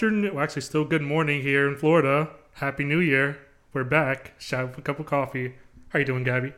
[0.00, 0.34] afternoon.
[0.34, 2.30] Well, actually, still good morning here in Florida.
[2.54, 3.36] Happy New Year.
[3.74, 4.32] We're back.
[4.38, 5.56] Shout out a cup of coffee.
[5.90, 6.54] How are you doing, Gabby?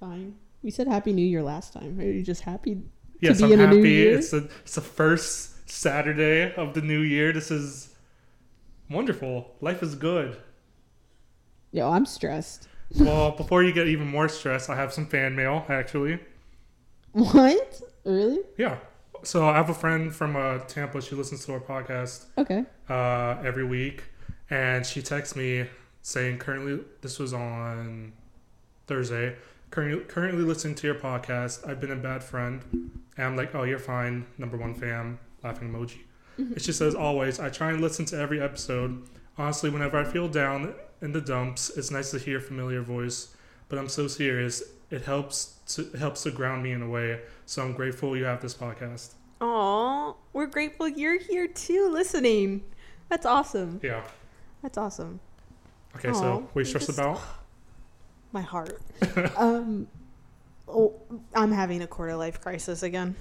[0.00, 0.34] Fine.
[0.62, 2.00] We said Happy New Year last time.
[2.00, 2.80] Are you just happy?
[3.20, 3.90] Yes, be I'm in a new happy.
[3.90, 4.16] year?
[4.16, 7.34] It's the it's the first Saturday of the new year.
[7.34, 7.94] This is
[8.88, 9.54] wonderful.
[9.60, 10.38] Life is good.
[11.72, 12.66] Yo, I'm stressed.
[12.98, 16.18] Well, before you get even more stressed, I have some fan mail actually.
[17.12, 17.82] What?
[18.06, 18.38] Really?
[18.56, 18.78] Yeah.
[19.22, 21.00] So I have a friend from uh, Tampa.
[21.02, 22.64] She listens to our podcast Okay.
[22.88, 24.04] uh, every week,
[24.50, 25.66] and she texts me
[26.02, 28.12] saying, "Currently, this was on
[28.86, 29.36] Thursday.
[29.70, 31.68] Currently, currently listening to your podcast.
[31.68, 32.62] I've been a bad friend."
[33.16, 35.98] And I'm like, "Oh, you're fine." Number one fam, laughing emoji.
[36.36, 39.02] And she says, "Always, I try and listen to every episode.
[39.36, 43.34] Honestly, whenever I feel down in the dumps, it's nice to hear a familiar voice.
[43.68, 44.62] But I'm so serious.
[44.90, 47.20] It helps to it helps to ground me in a way.
[47.48, 49.14] So I'm grateful you have this podcast.
[49.40, 52.62] Aw, we're grateful you're here too, listening.
[53.08, 53.80] That's awesome.
[53.82, 54.02] Yeah.
[54.60, 55.18] That's awesome.
[55.96, 56.10] Okay.
[56.10, 57.22] Aw, so, what are you we stressed just- about?
[58.32, 58.82] My heart.
[59.38, 59.86] um,
[60.68, 61.00] oh,
[61.34, 63.16] I'm having a quarter life crisis again.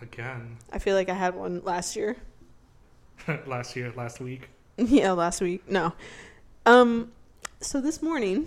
[0.00, 0.56] Again.
[0.72, 2.16] I feel like I had one last year.
[3.46, 4.48] last year, last week.
[4.78, 5.68] yeah, last week.
[5.70, 5.92] No.
[6.64, 7.12] Um,
[7.60, 8.46] so this morning,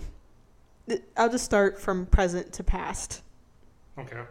[0.88, 3.22] th- I'll just start from present to past,
[3.96, 4.22] Okay.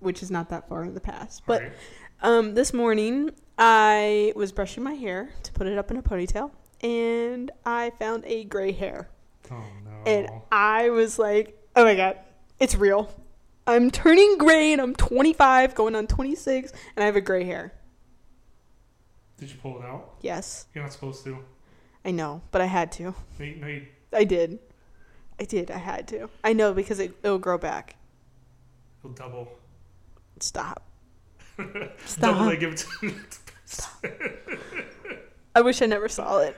[0.00, 1.42] Which is not that far in the past.
[1.46, 1.76] But Alright.
[2.22, 6.50] Um, this morning I was brushing my hair to put it up in a ponytail,
[6.82, 9.08] and I found a gray hair,
[9.50, 9.90] oh no.
[10.06, 12.18] and I was like, "Oh my god,
[12.58, 13.10] it's real!
[13.66, 17.72] I'm turning gray, and I'm 25, going on 26, and I have a gray hair."
[19.38, 20.16] Did you pull it out?
[20.20, 21.38] Yes, You're not supposed to.
[22.04, 23.14] I know, but I had to.
[23.38, 24.58] No, you, no, you, I did.
[25.38, 25.70] I did.
[25.70, 26.28] I had to.
[26.44, 27.96] I know because it, it'll grow back.
[29.02, 29.48] It'll double.
[30.42, 30.82] Stop.
[32.04, 32.58] Stop.
[32.58, 32.86] give it to
[33.70, 34.38] person.
[35.54, 36.56] I wish I never saw it,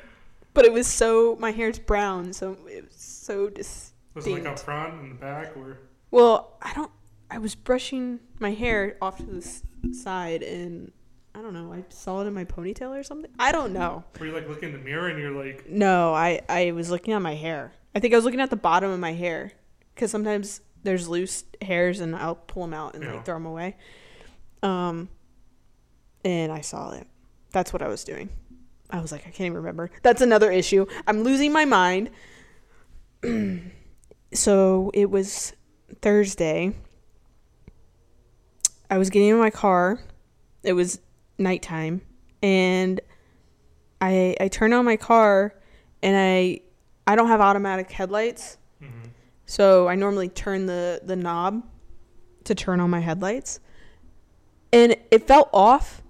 [0.54, 1.36] but it was so.
[1.36, 3.92] My hair's brown, so it was so dis.
[4.14, 5.78] Was it like up front and the back, or
[6.10, 6.90] Well, I don't.
[7.30, 10.92] I was brushing my hair off to the side, and
[11.34, 11.72] I don't know.
[11.72, 13.30] I saw it in my ponytail or something.
[13.38, 14.04] I don't know.
[14.20, 17.14] were you like looking in the mirror and you're like, No, I I was looking
[17.14, 17.72] at my hair.
[17.94, 19.52] I think I was looking at the bottom of my hair
[19.94, 23.12] because sometimes there's loose hairs, and I'll pull them out and Yeah.
[23.14, 23.76] like throw them away.
[24.62, 25.08] Um,
[26.24, 27.06] and I saw it.
[27.52, 28.28] That's what I was doing.
[28.90, 29.90] I was like, I can't even remember.
[30.02, 30.86] That's another issue.
[31.06, 32.10] I'm losing my mind.
[34.32, 35.52] so it was
[36.00, 36.74] Thursday.
[38.90, 39.98] I was getting in my car.
[40.62, 41.00] It was
[41.38, 42.02] nighttime,
[42.42, 43.00] and
[44.00, 45.54] I I turned on my car,
[46.02, 46.60] and I
[47.06, 48.58] I don't have automatic headlights.
[49.46, 51.62] So I normally turn the the knob
[52.44, 53.60] to turn on my headlights,
[54.72, 56.02] and it felt off,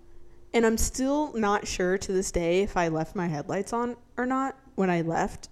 [0.54, 4.26] and I'm still not sure to this day if I left my headlights on or
[4.26, 5.48] not when I left,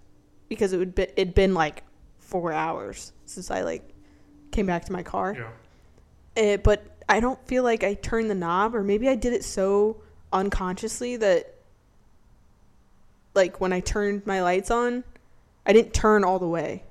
[0.49, 1.83] because it would be it'd been like
[2.19, 3.93] four hours since I like
[4.53, 5.37] came back to my car.
[5.39, 5.51] yeah,
[6.37, 9.45] Eh, but I don't feel like I turned the knob, or maybe I did it
[9.45, 10.01] so
[10.33, 11.55] unconsciously that,
[13.35, 15.03] like, when I turned my lights on,
[15.67, 16.85] I didn't turn all the way,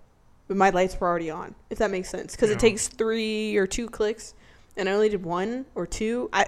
[0.49, 1.55] but my lights were already on.
[1.69, 2.55] If that makes sense, because Yeah.
[2.57, 4.33] it takes three or two clicks,
[4.75, 6.29] and I only did one or two.
[6.33, 6.47] I,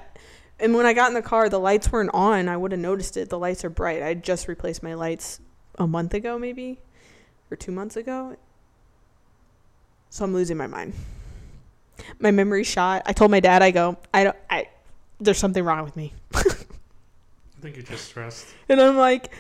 [0.60, 2.50] and when I got in the car, the lights weren't on.
[2.50, 3.30] I would have noticed it.
[3.30, 4.04] The lights are bright.
[4.04, 5.40] I just replaced my lights
[5.80, 6.80] a month ago, maybe,
[7.50, 8.36] or two months ago.
[10.10, 10.94] So I'm losing my mind
[12.20, 13.04] my memory shot.
[13.06, 14.68] I told my dad, I go, I don't, I,
[15.20, 16.14] there's something wrong with me.
[16.34, 16.42] I
[17.62, 18.48] think you're just stressed.
[18.70, 19.32] And I'm like,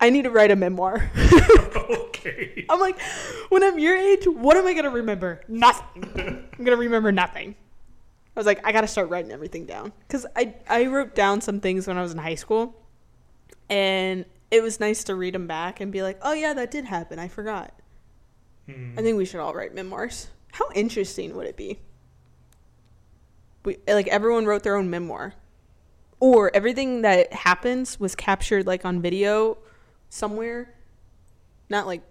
[0.00, 1.10] I need to write a memoir.
[1.76, 2.64] okay.
[2.68, 3.00] I'm like,
[3.50, 5.42] when I'm your age, what am I going to remember?
[5.46, 6.04] Nothing.
[6.14, 7.54] I'm going to remember nothing.
[8.34, 9.92] I was like, I got to start writing everything down.
[10.06, 12.74] Because I, I wrote down some things when I was in high school.
[13.68, 16.86] And it was nice to read them back and be like, oh, yeah, that did
[16.86, 17.18] happen.
[17.18, 17.74] I forgot.
[18.66, 18.98] Hmm.
[18.98, 20.28] I think we should all write memoirs.
[20.52, 21.78] How interesting would it be?
[23.64, 25.34] We like everyone wrote their own memoir,
[26.18, 29.58] or everything that happens was captured like on video
[30.10, 30.74] somewhere.
[31.70, 32.02] Not like,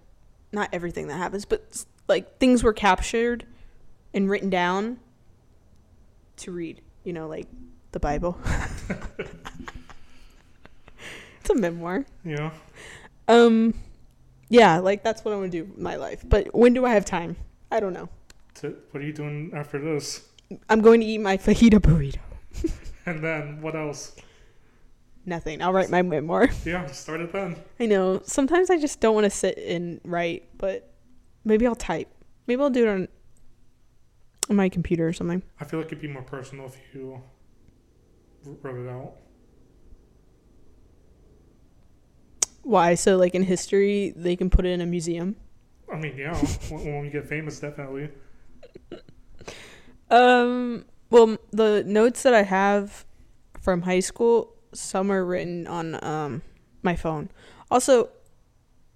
[0.51, 3.45] not everything that happens, but like things were captured
[4.13, 4.99] and written down
[6.37, 6.81] to read.
[7.03, 7.47] You know, like
[7.91, 8.37] the Bible.
[9.19, 9.29] it's
[11.49, 12.05] a memoir.
[12.25, 12.51] Yeah.
[13.27, 13.75] Um,
[14.49, 16.23] yeah, like that's what I want to do with my life.
[16.27, 17.35] But when do I have time?
[17.71, 18.09] I don't know.
[18.55, 20.27] So what are you doing after this?
[20.69, 22.19] I'm going to eat my fajita burrito.
[23.05, 24.15] And then what else?
[25.29, 25.61] Nothing.
[25.61, 26.49] I'll write my memoir.
[26.65, 27.55] Yeah, start it then.
[27.79, 28.19] I know.
[28.23, 30.91] Sometimes I just don't want to sit and write, but
[31.45, 32.09] maybe I'll type.
[32.47, 33.07] Maybe I'll do it on,
[34.49, 35.43] on my computer or something.
[35.59, 37.21] I feel like it'd be more personal if you
[38.63, 39.13] wrote it out.
[42.63, 42.95] Why?
[42.95, 45.35] So like in history, they can put it in a museum.
[45.93, 46.35] I mean, yeah.
[46.69, 48.09] when, when we get famous, definitely.
[50.09, 50.85] Um.
[51.11, 53.05] Well, the notes that I have
[53.59, 56.42] from high school, some are written on um
[56.83, 57.30] my phone.
[57.71, 58.10] Also,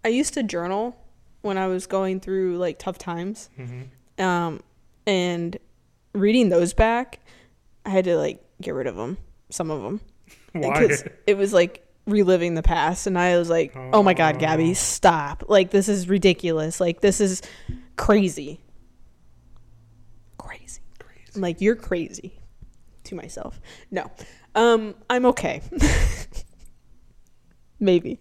[0.06, 0.96] I used to journal
[1.42, 3.50] when I was going through like tough times.
[3.56, 3.84] hmm
[4.24, 4.62] Um,
[5.06, 5.58] and
[6.14, 7.20] reading those back,
[7.86, 9.18] I had to like get rid of them.
[9.50, 10.00] Some of them.
[10.54, 14.40] Because it was like reliving the past and i was like oh my god Oh.
[14.40, 17.42] gabby stop like this is ridiculous like this is
[17.96, 18.60] crazy
[20.38, 20.81] crazy
[21.36, 22.40] I'm like you're crazy
[23.06, 23.60] to myself
[23.90, 24.12] no
[24.55, 25.61] um i'm okay
[27.79, 28.19] maybe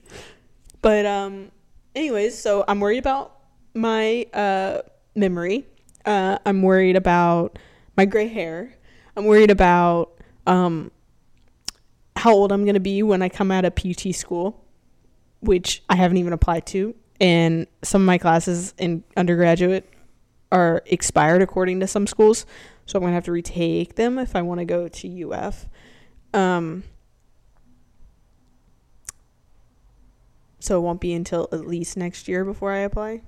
[0.80, 1.50] but um
[1.94, 3.36] anyways so i'm worried about
[3.74, 4.78] my uh
[5.14, 5.66] memory
[6.06, 7.58] uh i'm worried about
[7.96, 8.74] my gray hair
[9.16, 10.90] i'm worried about um
[12.22, 14.64] how old I'm going to be when I come out of PT school,
[15.40, 16.94] which I haven't even applied to.
[17.20, 19.88] And some of my classes in undergraduate
[20.50, 22.46] are expired according to some schools.
[22.86, 25.66] So I'm going to have to retake them if I want to go to UF.
[26.34, 26.84] Um,
[30.58, 33.22] so it won't be until at least next year before I apply.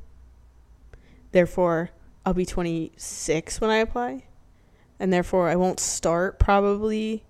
[1.33, 1.91] Therefore,
[2.25, 4.25] I'll be 26 when I apply.
[4.99, 7.25] And therefore, I won't start probably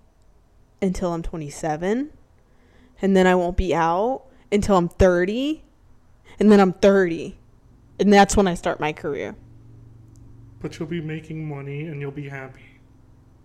[0.81, 2.11] until I'm 27.
[3.01, 5.63] And then I won't be out until I'm 30.
[6.39, 7.37] And then I'm 30.
[7.99, 9.35] And that's when I start my career.
[10.59, 12.74] But you'll be making money and you'll be happy.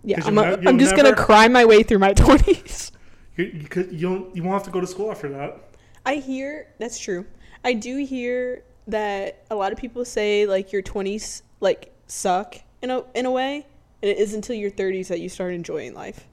[0.05, 2.15] Yeah, I'm, you'll a, ne- I'm you'll just going to cry my way through my
[2.15, 2.93] 20s.
[3.37, 5.71] You, you, could, you, don't, you won't have to go to school after that.
[6.05, 7.27] I hear that's true.
[7.65, 12.91] I do hear that a lot of people say like your 20s like suck in
[12.91, 13.67] a in a way,
[14.03, 16.27] and it is until your 30s that you start enjoying life.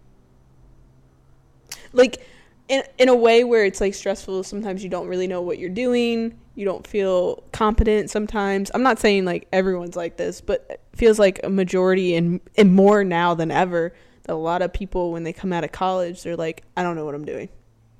[1.92, 2.26] Like
[2.70, 5.70] in in a way where it's like stressful, sometimes you don't really know what you're
[5.70, 8.72] doing, you don't feel competent sometimes.
[8.74, 13.04] I'm not saying like everyone's like this, but feels like a majority and and more
[13.04, 16.36] now than ever that a lot of people when they come out of college, they're
[16.36, 17.50] like I don't know what I'm doing.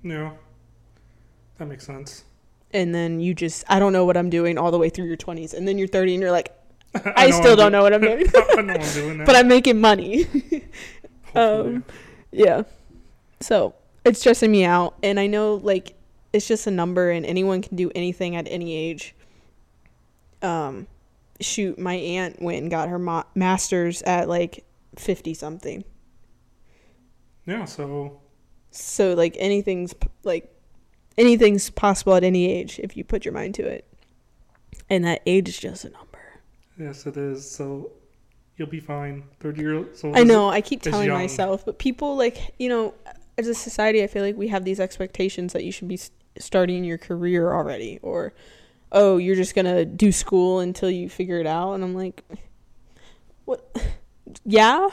[0.04, 0.32] Yeah.
[1.58, 2.24] That makes sense.
[2.74, 5.18] and then you just I don't know what I'm doing all the way through your
[5.18, 6.54] 20s and then you're 30 and you're like
[7.16, 8.28] I, know still I'm don't do- know what I'm doing.
[8.36, 10.26] I I'm doing but I'm making money.
[11.36, 11.84] Um
[12.32, 12.64] yeah.
[13.40, 13.74] So
[14.06, 14.96] it's stressing me out.
[15.04, 15.94] And I know like
[16.34, 19.16] it's just a number and anyone can do anything at any age.
[20.42, 20.88] Um
[21.40, 25.84] shoot my aunt went and got her ma- masters at like 50 something
[27.46, 28.20] yeah, so
[28.72, 30.54] so like anything's like
[31.18, 33.88] anything's possible at any age if you put your mind to it
[34.90, 36.18] and that age is just a number
[36.78, 37.50] yes, it is.
[37.50, 37.92] So
[38.56, 39.24] you'll be fine.
[39.40, 40.18] 30 years old.
[40.18, 40.50] I know.
[40.50, 41.18] I keep telling young.
[41.18, 42.94] myself, but people like you know,
[43.38, 46.00] as a society, I feel like we have these expectations that you should be
[46.38, 48.34] starting your career already, or
[48.92, 52.24] oh, you're just gonna do school until you figure it out, and I'm like,
[53.46, 53.76] what?
[54.46, 54.88] yeah,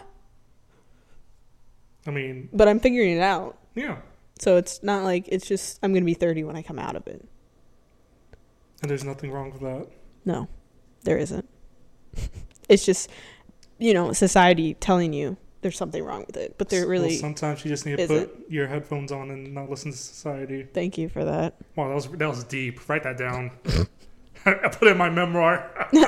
[2.07, 3.99] I mean, but I'm figuring it out, yeah.
[4.39, 7.07] so it's not like it's just I'm gonna be 30 when I come out of
[7.07, 7.27] it.
[8.83, 9.89] And there's nothing wrong with that.
[10.25, 10.49] No,
[11.05, 11.49] there isn't.
[12.69, 13.11] it's just
[13.79, 17.17] you know society telling you there's something wrong with it, but there Well, really.
[17.17, 18.27] sometimes you just need to isn't.
[18.27, 20.69] put your headphones on and not listen to society.
[20.73, 21.55] Thank you for that.
[21.75, 22.87] Wow, that was that was deep.
[22.89, 23.51] Write that down.
[24.47, 25.89] I put it in my memoir.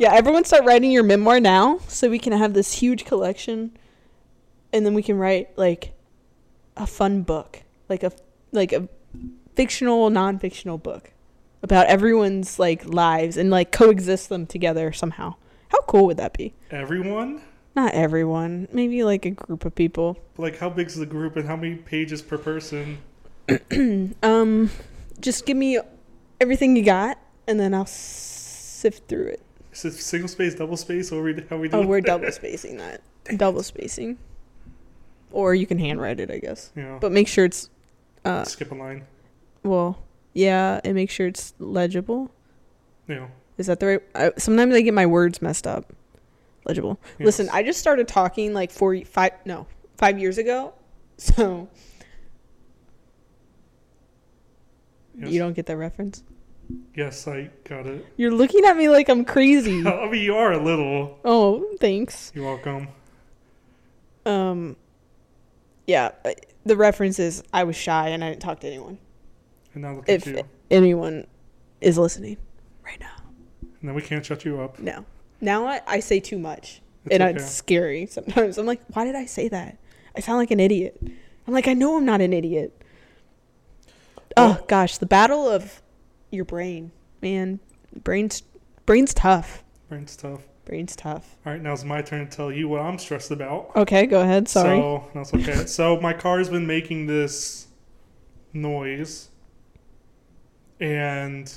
[0.00, 3.76] Yeah, everyone start writing your memoir now so we can have this huge collection
[4.72, 5.92] and then we can write like
[6.76, 8.10] a fun book, like a
[8.50, 8.88] like a
[9.54, 11.12] fictional, non-fictional book
[11.62, 15.34] about everyone's like lives and like coexist them together somehow.
[15.68, 16.54] How cool would that be?
[16.72, 17.42] Everyone?
[17.76, 20.16] Not everyone, maybe like a group of people.
[20.38, 22.98] Like, how big's the group and how many pages per person?
[24.22, 24.70] Um
[25.20, 25.78] just give me
[26.40, 29.40] everything you got and then I'll sift through it.
[29.72, 31.12] Is it single space, double space?
[31.12, 33.00] Or we, how we do Oh, we're double spacing that.
[33.36, 34.18] Double spacing.
[35.30, 36.70] Or you can handwrite it, I guess.
[36.76, 36.98] Yeah.
[37.00, 37.70] But make sure it's
[38.24, 39.04] uh Skip a line.
[39.62, 40.02] well,
[40.32, 42.30] yeah, and make sure it's legible.
[43.08, 43.28] Yeah.
[43.58, 44.02] Is that the right?
[44.14, 45.92] I, sometimes I get my words messed up.
[46.64, 46.98] Legible.
[47.18, 49.66] Listen, I just started talking like four, five, no,
[49.98, 50.74] five years ago.
[51.18, 51.68] So
[55.16, 55.30] Yes.
[55.30, 56.24] you don't get that reference.
[56.96, 58.04] Yes, I got it.
[58.16, 59.78] You're looking at me like I'm crazy.
[59.86, 61.18] I mean, you are a little.
[61.24, 62.32] oh, thanks.
[62.34, 62.88] You're welcome.
[64.26, 64.76] Um,
[65.86, 66.10] yeah,
[66.64, 68.98] the reference is I was shy and I didn't talk to anyone.
[69.74, 70.42] And now look If at you.
[70.70, 71.26] anyone
[71.80, 72.38] is listening
[72.84, 73.14] right now.
[73.80, 74.78] And then we can't shut you up.
[74.80, 75.04] No.
[75.44, 76.80] Now I, I say too much.
[77.04, 77.36] It's and okay.
[77.36, 78.56] it's scary sometimes.
[78.56, 79.76] I'm like, why did I say that?
[80.16, 80.98] I sound like an idiot.
[81.46, 82.80] I'm like, I know I'm not an idiot.
[84.36, 85.82] Oh, gosh, the battle of
[86.30, 87.60] your brain, man.
[88.02, 88.42] Brain's
[88.86, 89.62] brain's tough.
[89.88, 90.40] Brain's tough.
[90.64, 91.36] Brain's tough.
[91.44, 93.70] All right, now it's my turn to tell you what I'm stressed about.
[93.76, 94.48] Okay, go ahead.
[94.48, 94.78] Sorry.
[94.78, 95.66] So that's okay.
[95.66, 97.68] so my car's been making this
[98.54, 99.28] noise,
[100.80, 101.56] and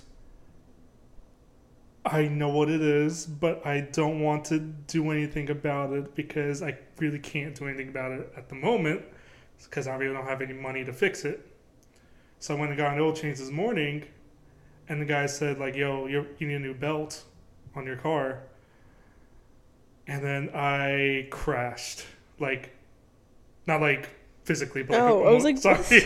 [2.13, 6.61] I know what it is, but I don't want to do anything about it because
[6.63, 9.03] I really can't do anything about it at the moment
[9.63, 11.45] because I really don't have any money to fix it.
[12.39, 14.05] So I went and got an oil change this morning,
[14.89, 17.23] and the guy said like, "Yo, you you need a new belt
[17.75, 18.43] on your car."
[20.07, 22.05] And then I crashed,
[22.39, 22.73] like,
[23.65, 24.09] not like
[24.45, 26.03] physically, but Oh, I was like, sorry.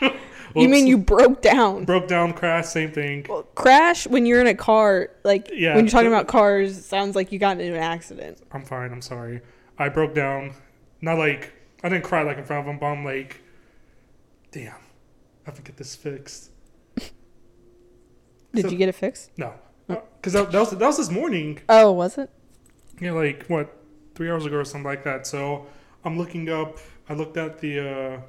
[0.54, 1.84] you mean you broke down?
[1.84, 3.26] broke down, crash, same thing.
[3.28, 6.82] Well, crash when you're in a car, like Yeah, when you're talking about cars, it
[6.82, 8.38] sounds like you got into an accident.
[8.52, 8.92] I'm fine.
[8.92, 9.40] I'm sorry.
[9.78, 10.52] I broke down.
[11.00, 13.40] Not like I didn't cry like in front of him, but I'm like,
[14.52, 16.50] damn, I have to get this fixed.
[18.54, 19.30] Did So- you get it fixed?
[19.36, 19.52] No,
[19.88, 21.60] because that, that was that was this morning.
[21.68, 22.30] Oh, was it?
[23.00, 23.76] Yeah, like what,
[24.14, 25.26] three hours ago or something like that.
[25.26, 25.66] So
[26.04, 26.78] I'm looking up.
[27.08, 28.20] I looked at the uh,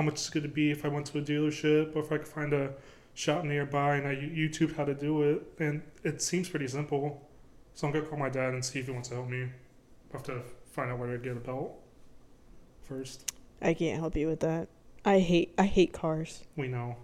[0.00, 2.16] how much it's going to be if I went to a dealership or if I
[2.16, 2.72] could find a
[3.12, 7.28] shop nearby, and I you- YouTube how to do it, and it seems pretty simple.
[7.74, 9.42] So I'm gonna call my dad and see if he wants to help me.
[9.42, 10.40] I have to
[10.72, 11.78] find out where to get a belt
[12.82, 13.30] first.
[13.60, 14.68] I can't help you with that.
[15.04, 16.44] I hate I hate cars.
[16.56, 16.96] We know.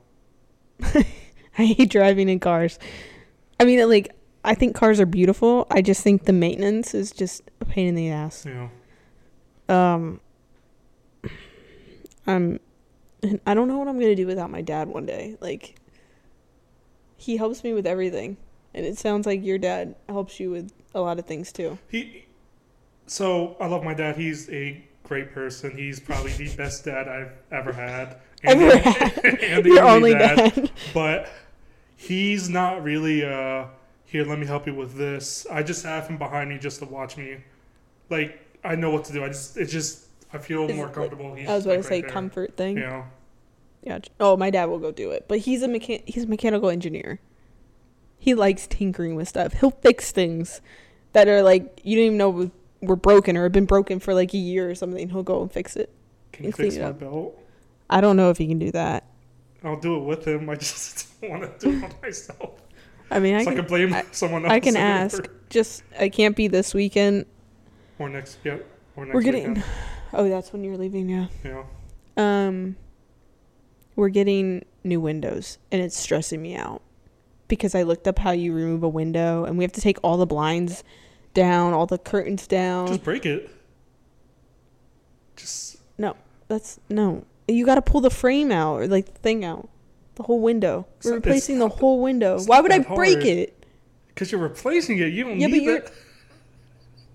[0.82, 2.78] I hate driving in cars.
[3.60, 5.66] I mean, like I think cars are beautiful.
[5.70, 8.46] I just think the maintenance is just a pain in the ass.
[8.46, 8.70] Know.
[9.68, 10.20] Um,
[12.26, 12.60] I'm.
[13.26, 15.36] And I don't know what I'm gonna do without my dad one day.
[15.40, 15.74] Like,
[17.16, 18.36] he helps me with everything,
[18.74, 21.78] and it sounds like your dad helps you with a lot of things too.
[21.90, 22.24] He.
[23.06, 24.16] So I love my dad.
[24.16, 25.76] He's a great person.
[25.76, 28.16] He's probably the best dad I've ever had.
[28.42, 29.24] Ever the- had.
[29.42, 30.70] and the Your only dad.
[30.92, 31.28] but
[31.96, 33.64] he's not really uh
[34.04, 36.84] here let me help you with this i just have him behind me just to
[36.84, 37.38] watch me
[38.10, 40.92] like i know what to do i just it just i feel Is more it,
[40.92, 42.10] comfortable he's I was about like, to say there.
[42.10, 42.76] comfort thing.
[42.76, 43.04] you know
[43.86, 44.00] Yeah.
[44.20, 47.20] Oh, my dad will go do it, but he's a mechan- he's a mechanical engineer.
[48.18, 49.52] He likes tinkering with stuff.
[49.54, 50.60] He'll fix things
[51.12, 52.50] that are like you don't even know
[52.82, 55.08] were broken or have been broken for like a year or something.
[55.08, 55.90] He'll go and fix it.
[56.32, 57.38] can you fix my belt
[57.88, 59.04] I don't know if he can do that.
[59.62, 62.60] i'll do it with him i just don't want to do it myself
[63.10, 65.28] I mean, I so i can, can blame I- someone else I can or- ask.
[65.48, 67.24] Just I can't be this weekend.
[68.00, 68.58] or next yeah
[68.96, 69.48] or next We're getting.
[69.54, 69.64] weekend,
[70.12, 71.08] Oh, that's when you're leaving.
[71.08, 71.26] Yeah.
[71.44, 71.66] know
[72.16, 72.76] Um,
[73.96, 76.82] we're getting new windows, and it's stressing me out
[77.48, 80.16] because I looked up how you remove a window, and we have to take all
[80.16, 80.84] the blinds
[81.34, 82.86] down, all the curtains down.
[82.88, 83.50] just break it
[85.36, 86.16] just No,
[86.48, 87.24] That's no.
[87.48, 89.68] You got to pull the frame out or like the thing out,
[90.16, 90.86] the whole window.
[91.04, 92.40] We're not- replacing the whole window.
[92.44, 93.26] Why would I break hard.
[93.26, 93.52] it?
[94.08, 95.92] because you're replacing it you don't Yeah, but need you're- that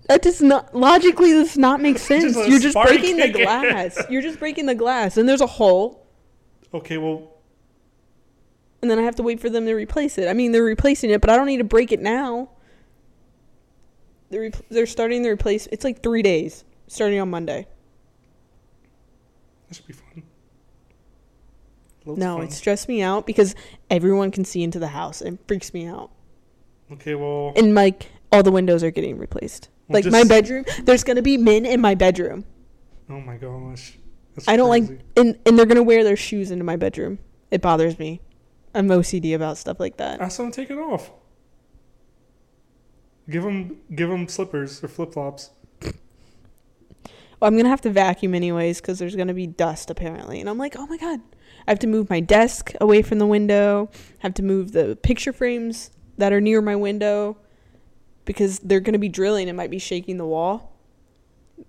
[0.08, 1.32] That does not logically.
[1.32, 2.36] Does not make sense.
[2.36, 3.98] a You're just breaking the glass.
[4.08, 6.01] You're just breaking the glass, and there's a hole,
[6.74, 7.28] okay well
[8.80, 10.26] and then I have to wait for them to replace it.
[10.26, 12.50] I mean, they're replacing it, but I don't need to break it now.
[14.30, 15.68] They're re- they're starting to replace.
[15.70, 17.68] It's like three days, starting on Monday.
[19.68, 20.24] that should be fun
[22.04, 22.46] Loads No, fun.
[22.46, 23.54] it stressed me out because
[23.88, 25.20] everyone can see into the house.
[25.20, 26.10] and It freaks me out.
[26.90, 29.68] okay well And like all the windows are getting replaced.
[29.86, 32.44] Well, like my bedroom, there's gonna be men in my bedroom.
[33.08, 33.96] Oh my gosh.
[34.34, 34.94] That's I don't crazy.
[34.94, 37.18] like, and and they're gonna wear their shoes into my bedroom.
[37.50, 38.20] It bothers me.
[38.74, 40.20] I'm OCD about stuff like that.
[40.20, 41.10] Ask them to take it off.
[43.28, 45.50] Give them, give them slippers or flip flops.
[45.82, 50.58] Well, I'm gonna have to vacuum anyways because there's gonna be dust apparently, and I'm
[50.58, 51.20] like, oh my god,
[51.66, 53.90] I have to move my desk away from the window.
[54.20, 57.36] have to move the picture frames that are near my window
[58.24, 59.48] because they're gonna be drilling.
[59.48, 60.78] It might be shaking the wall.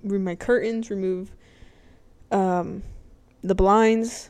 [0.03, 0.89] Remove my curtains.
[0.89, 1.32] Remove
[2.34, 2.84] um,
[3.42, 4.30] the blinds.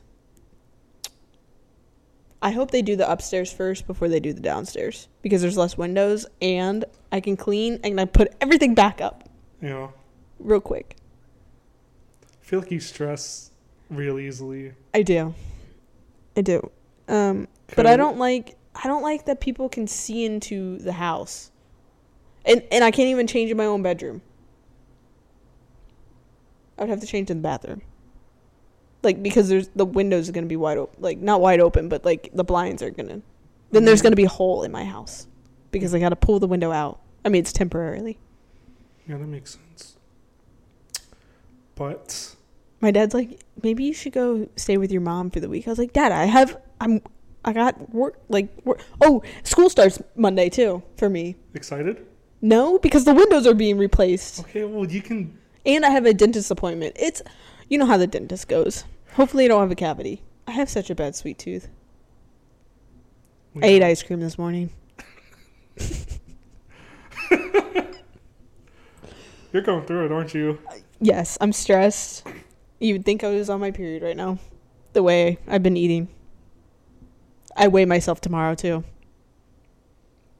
[2.42, 5.78] I hope they do the upstairs first before they do the downstairs because there's less
[5.78, 9.30] windows and I can clean and I put everything back up
[9.62, 9.94] know,
[10.40, 10.98] real quick.
[12.24, 13.52] I feel like you stress
[13.90, 14.74] real easily.
[14.94, 15.34] I do.
[16.36, 16.70] I do.
[17.08, 21.52] Um, but I don't like I don't like that people can see into the house.
[22.46, 24.22] And and I can't even change in my own bedroom.
[26.78, 27.82] I would have to change in the bathroom.
[29.04, 31.90] Like because there's the windows are going to be wide open, like not wide open,
[31.90, 33.22] but like the blinds are going to
[33.72, 34.04] Then there's Mhm.
[34.04, 35.28] going to be a hole in my house
[35.72, 37.00] because I got to pull the window out.
[37.26, 38.18] I mean, it's temporarily.
[39.08, 39.98] Yeah, that makes sense.
[41.76, 42.36] But
[42.82, 45.68] My dad's like, maybe you should go stay with your mom for the week.
[45.68, 47.02] I was like, Dad, I have I'm
[47.46, 48.80] I got work like work.
[49.02, 51.36] Oh, school starts Monday too for me.
[51.54, 52.06] Excited?
[52.42, 55.38] No, because the windows are being replaced, Okay, well you can.
[55.66, 56.96] and I have a dentist appointment.
[57.00, 57.22] It's
[57.70, 58.84] you know how the dentist goes.
[59.16, 60.24] Hopefully, I don't have a cavity.
[60.48, 61.70] I have such a bad sweet tooth.
[63.62, 64.72] I ate ice cream this morning.
[69.52, 70.58] You're going through it, aren't you?
[71.00, 72.26] Yes, I'm stressed.
[72.80, 74.40] You would think I was on my period right now.
[74.94, 76.08] The way I've been eating.
[77.56, 78.84] I weigh myself tomorrow too.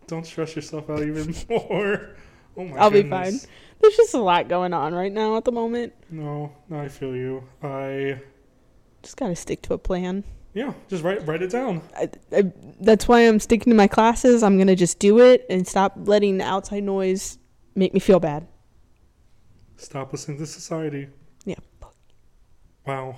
[0.08, 2.16] Don't stress yourself out even more.
[2.58, 3.40] Oh my I'll be fine.
[3.82, 5.94] There's just a lot going on right now at the moment.
[6.10, 7.44] No, I feel you.
[7.62, 8.20] I
[9.04, 10.24] Just gotta stick to a plan.
[10.54, 11.82] yeah, just write write it down.
[11.96, 14.42] I, I, that's why I'm sticking to my classes.
[14.44, 17.38] I'm gonna just do it and stop letting the outside noise
[17.76, 18.48] make me feel bad.
[19.78, 21.10] Stop listening to society.
[21.46, 21.56] Yeah.
[22.86, 23.18] Wow.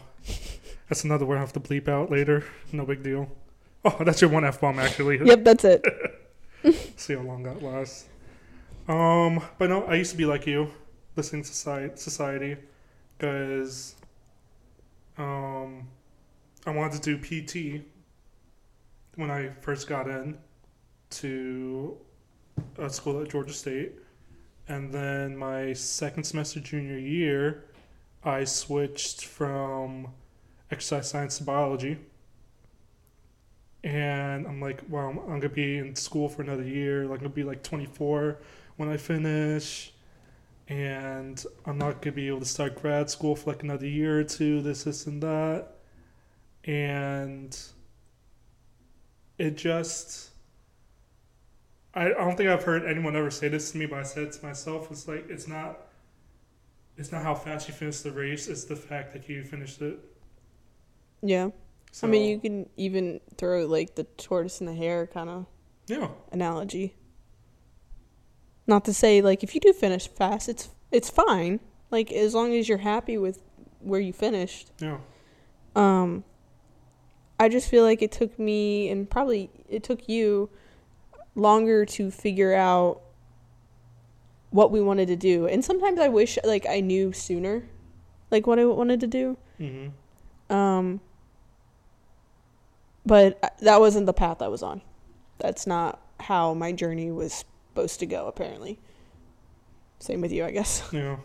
[0.90, 2.44] That's another word I have to bleep out later.
[2.72, 3.30] No big deal.
[3.84, 5.20] Oh, that's your one F bomb actually.
[5.24, 5.84] Yep, that's it.
[6.96, 8.06] See how long that lasts.
[8.88, 10.72] Um, but no, I used to be like you,
[11.16, 12.58] listening to society, society,
[13.18, 13.95] because
[15.18, 15.88] um,
[16.66, 17.86] I wanted to do PT
[19.16, 20.38] when I first got in
[21.12, 21.98] to
[22.78, 23.94] a school at Georgia State,
[24.68, 27.66] and then my second semester junior year,
[28.24, 30.08] I switched from
[30.72, 31.98] exercise science to biology.
[33.84, 37.06] And I'm like, well, I'm, I'm gonna be in school for another year.
[37.06, 38.40] Like, I'm gonna be like 24
[38.78, 39.94] when I finish,
[40.68, 44.24] and I'm not gonna be able to start grad school for like another year or
[44.24, 44.62] two.
[44.62, 45.68] This, this, and that,
[46.64, 47.58] and
[49.38, 50.32] it just.
[51.94, 54.24] I, I don't think I've heard anyone ever say this to me, but I said
[54.24, 54.92] it to myself.
[54.92, 55.82] It's like it's not.
[56.98, 60.00] It's not how fast you finish the race; it's the fact that you finished it.
[61.22, 61.50] Yeah.
[61.92, 65.46] So, I mean, you can even throw like the tortoise and the hare kind of
[65.88, 66.96] yeah, analogy.
[68.68, 71.60] Not to say like if you do finish fast, it's it's fine.
[71.92, 73.42] Like as long as you're happy with
[73.80, 74.72] where you finished.
[74.80, 74.98] yeah,
[75.76, 76.24] Um
[77.40, 80.50] I just feel like it took me and probably it took you
[81.36, 83.02] longer to figure out
[84.52, 85.46] what we wanted to do.
[85.48, 87.68] And sometimes I wish like I knew sooner
[88.32, 89.38] like what I wanted to do.
[89.60, 90.54] Mm-hmm.
[90.56, 91.02] Um
[93.06, 94.82] but uh, that wasn't the path I was on.
[95.38, 97.46] That's not how my journey was
[97.76, 98.80] supposed to go apparently.
[100.00, 100.88] Same with you, I guess.
[100.94, 101.18] yeah.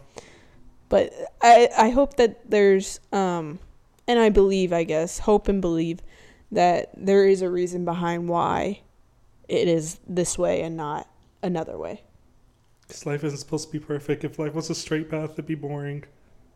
[0.89, 3.61] But I I hope that there's um
[4.09, 6.01] and I believe, I guess, hope and believe
[6.51, 8.81] that there is a reason behind why
[9.49, 11.07] it is this way and not
[11.41, 12.03] another way.
[12.83, 14.25] Because life isn't supposed to be perfect.
[14.25, 16.03] If life was a straight path, it'd be boring.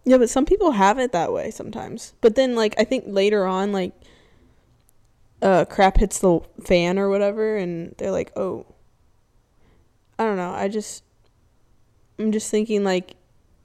[0.04, 2.14] Yeah, but some people have it that way sometimes.
[2.20, 3.92] But then like I think later on like
[5.40, 8.66] uh crap hits the fan or whatever and they're like, "Oh,
[10.18, 10.52] I don't know.
[10.52, 11.04] I just
[12.18, 13.16] I'm just thinking like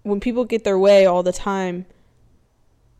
[0.04, 1.86] when people get their way all the time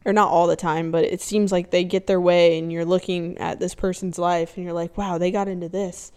[0.06, 2.86] or not all the time, but it seems like they get their way and you're
[2.86, 6.12] looking at this person's life and you're like, "Wow, they got into this."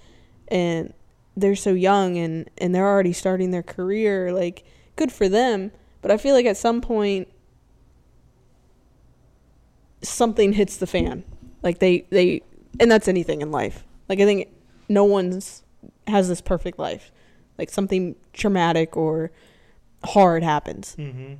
[0.49, 0.93] And
[1.37, 4.65] they're so young and and they're already starting their career like
[4.97, 5.73] good for them.
[6.03, 7.29] But I feel like at some point
[10.03, 11.25] something hits the fan.
[11.63, 12.43] Like they they
[12.79, 13.85] and that's anything in life.
[14.09, 14.49] Like I think
[14.89, 15.63] no one's
[16.07, 17.11] has this perfect life.
[17.59, 19.31] Like something traumatic or
[20.05, 20.95] hard happens.
[20.95, 21.35] hmm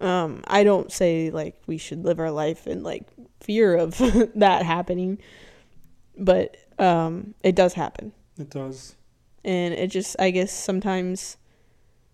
[0.00, 3.04] Um I don't say like we should live our life in like
[3.40, 3.96] fear of
[4.34, 5.18] that happening,
[6.18, 8.12] but um it does happen.
[8.38, 8.96] It does.
[9.44, 11.36] and it just i guess sometimes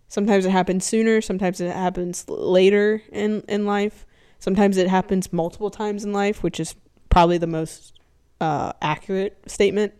[0.07, 4.05] sometimes it happens sooner sometimes it happens later in in life
[4.37, 6.75] sometimes it happens multiple times in life which is
[7.09, 7.97] probably the most
[8.39, 9.93] uh accurate statement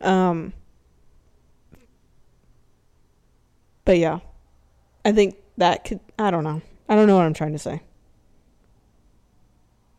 [0.00, 0.52] um
[3.90, 4.20] but yeah
[5.04, 7.82] i think that could i don't know i don't know what i'm trying to say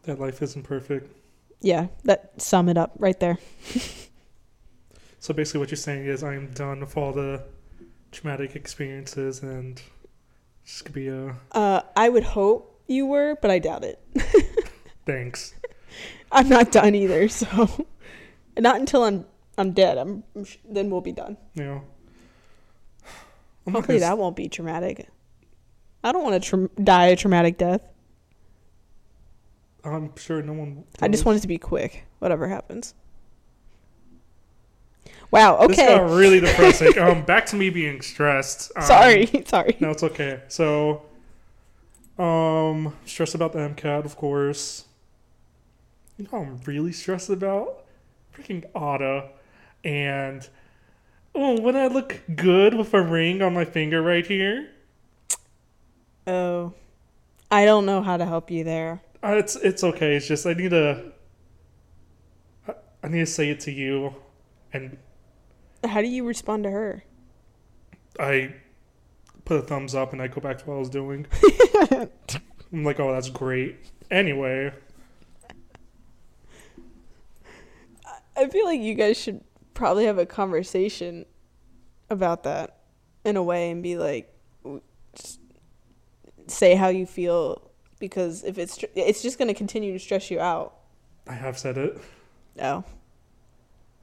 [0.04, 1.12] That life isn't perfect.
[1.60, 3.38] yeah that sum it up right there
[5.20, 7.44] So basically, what you're saying is, I am done with all the
[8.12, 9.80] traumatic experiences, and
[10.66, 14.00] this could be a uh i would hope you were but i doubt it
[15.06, 15.54] thanks.
[16.32, 17.86] I'm not done either, so
[18.58, 19.26] not until I'm
[19.58, 19.98] I'm dead.
[19.98, 21.36] I'm, I'm then we'll be done.
[21.56, 21.84] Know.
[23.66, 25.08] I'm Hopefully gonna that won't be traumatic.
[26.04, 27.82] I don't want to tra- die a traumatic death.
[29.84, 30.84] I'm sure no one.
[31.02, 31.26] I just does.
[31.26, 32.94] want it to be quick, whatever happens.
[35.32, 35.58] Wow.
[35.60, 35.68] Okay.
[35.76, 36.98] This got really depressing.
[37.00, 38.72] um, back to me being stressed.
[38.76, 39.28] Um, Sorry.
[39.46, 39.78] Sorry.
[39.80, 40.42] No, it's okay.
[40.50, 41.04] So,
[42.20, 44.86] um, stressed about the MCAT, of course.
[46.18, 47.86] You know, I'm really stressed about
[48.36, 49.30] freaking Otta,
[49.84, 50.48] and
[51.36, 54.70] oh, would I look good with a ring on my finger right here?
[56.28, 56.74] Oh,
[57.50, 59.02] I don't know how to help you there.
[59.24, 60.16] Uh, it's it's okay.
[60.16, 61.12] It's just I need to.
[62.68, 64.16] I, I need to say it to you,
[64.74, 64.98] and
[65.86, 67.04] How do you respond to her?
[68.20, 68.54] I
[69.46, 71.26] put a thumbs up and I go back to what I was doing.
[72.74, 73.78] I'm like, oh, that's great.
[74.10, 74.72] Anyway,
[78.36, 79.42] I feel like you guys should
[79.74, 81.26] probably have a conversation
[82.10, 82.78] about that
[83.24, 84.34] in a way and be like,
[86.48, 90.40] say how you feel because if it's it's just going to continue to stress you
[90.40, 90.76] out.
[91.28, 91.98] I have said it,
[92.60, 92.84] Oh,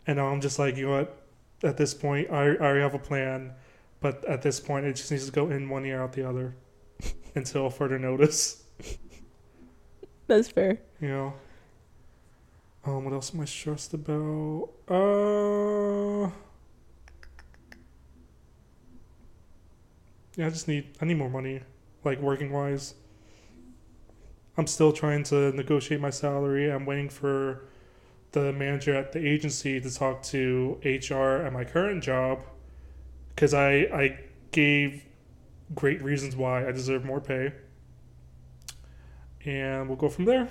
[0.06, 1.22] and now I'm just like, you know what?
[1.62, 3.52] At this point, I, I already have a plan,
[4.00, 6.54] but at this point, it just needs to go in one ear out the other
[7.34, 8.62] until further notice.
[10.26, 10.78] that's fair.
[11.00, 11.34] You know.
[12.84, 14.70] Um, what else am I stressed about?
[14.88, 16.30] Uh,
[20.36, 21.60] yeah, I just need I need more money,
[22.04, 22.94] like working wise.
[24.56, 26.70] I'm still trying to negotiate my salary.
[26.70, 27.64] I'm waiting for
[28.32, 32.42] the manager at the agency to talk to HR at my current job,
[33.34, 34.18] because I I
[34.52, 35.04] gave
[35.74, 37.52] great reasons why I deserve more pay,
[39.44, 40.48] and we'll go from there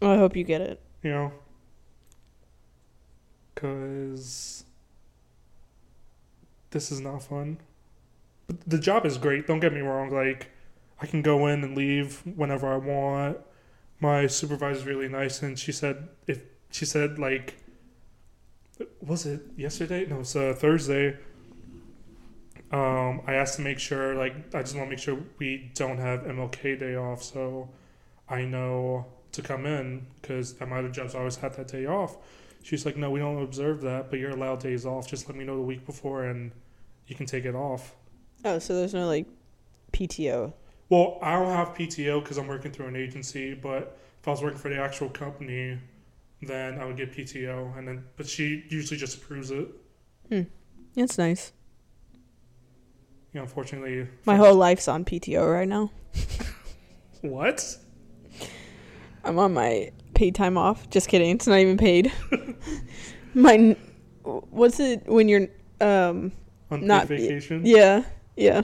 [0.00, 0.80] I hope you get it.
[1.02, 1.32] You know?
[3.54, 4.64] Because
[6.70, 7.58] this is not fun.
[8.46, 10.50] But the job is great don't get me wrong like
[11.00, 13.38] i can go in and leave whenever i want.
[14.00, 17.56] My supervisor's really nice and she said if she said like
[19.00, 20.06] was it yesterday?
[20.06, 21.16] No it's uh, thursday.
[22.70, 25.98] Um i asked to make sure like i just want to make sure we don't
[25.98, 27.70] have mlk day off so
[28.28, 29.06] i know
[29.38, 32.16] to come in because at my other jobs I always had that day off.
[32.62, 35.08] She's like, no, we don't observe that, but you're allowed days off.
[35.08, 36.52] Just let me know the week before and
[37.06, 37.94] you can take it off.
[38.44, 39.26] Oh, so there's no like
[39.92, 40.52] PTO.
[40.90, 44.42] Well, I don't have PTO because I'm working through an agency, but if I was
[44.42, 45.78] working for the actual company,
[46.42, 47.76] then I would get PTO.
[47.78, 49.68] And then, but she usually just approves it.
[50.28, 50.42] Hmm,
[50.94, 51.52] that's nice.
[53.32, 54.08] You know, unfortunately.
[54.24, 55.90] My whole life's on PTO right now.
[57.20, 57.76] What?
[59.24, 60.88] I'm on my paid time off.
[60.90, 61.30] Just kidding.
[61.36, 62.12] It's not even paid.
[63.34, 63.76] my
[64.22, 65.48] what's it when you're
[65.80, 66.32] um
[66.70, 67.62] Unpaid Not- vacation?
[67.64, 68.04] yeah
[68.36, 68.60] yeah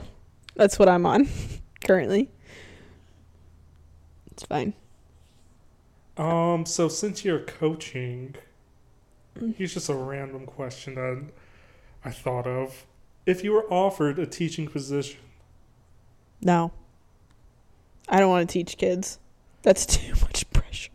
[0.55, 1.27] that's what I'm on
[1.83, 2.29] currently.
[4.31, 4.73] It's fine.
[6.17, 8.35] Um, so since you're coaching,
[9.57, 11.23] here's just a random question that
[12.05, 12.85] I thought of.
[13.25, 15.19] If you were offered a teaching position,
[16.41, 16.71] No.
[18.07, 19.19] I don't want to teach kids.
[19.65, 20.91] That's too much pressure.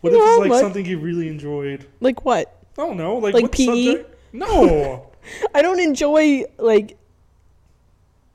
[0.00, 1.86] what if it's like much- something you really enjoyed?
[2.00, 2.56] Like what?
[2.78, 3.66] I don't know, like, Like what PE?
[3.66, 4.18] subject?
[4.32, 5.10] No.
[5.54, 6.96] I don't enjoy like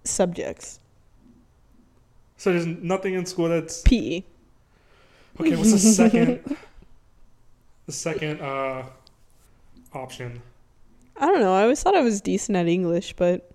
[0.03, 0.79] subjects.
[2.37, 4.23] so there's nothing in school that's PE.
[5.39, 5.55] okay.
[5.55, 6.57] What's the second?
[7.85, 8.83] the second uh
[9.93, 10.41] option.
[11.17, 11.53] I don't know.
[11.53, 13.49] I always thought I was decent at English, but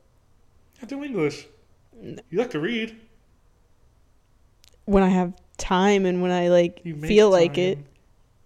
[0.83, 1.47] I do English.
[2.03, 2.97] You like to read.
[4.85, 7.85] when I have time and when I like You make feel like it, time.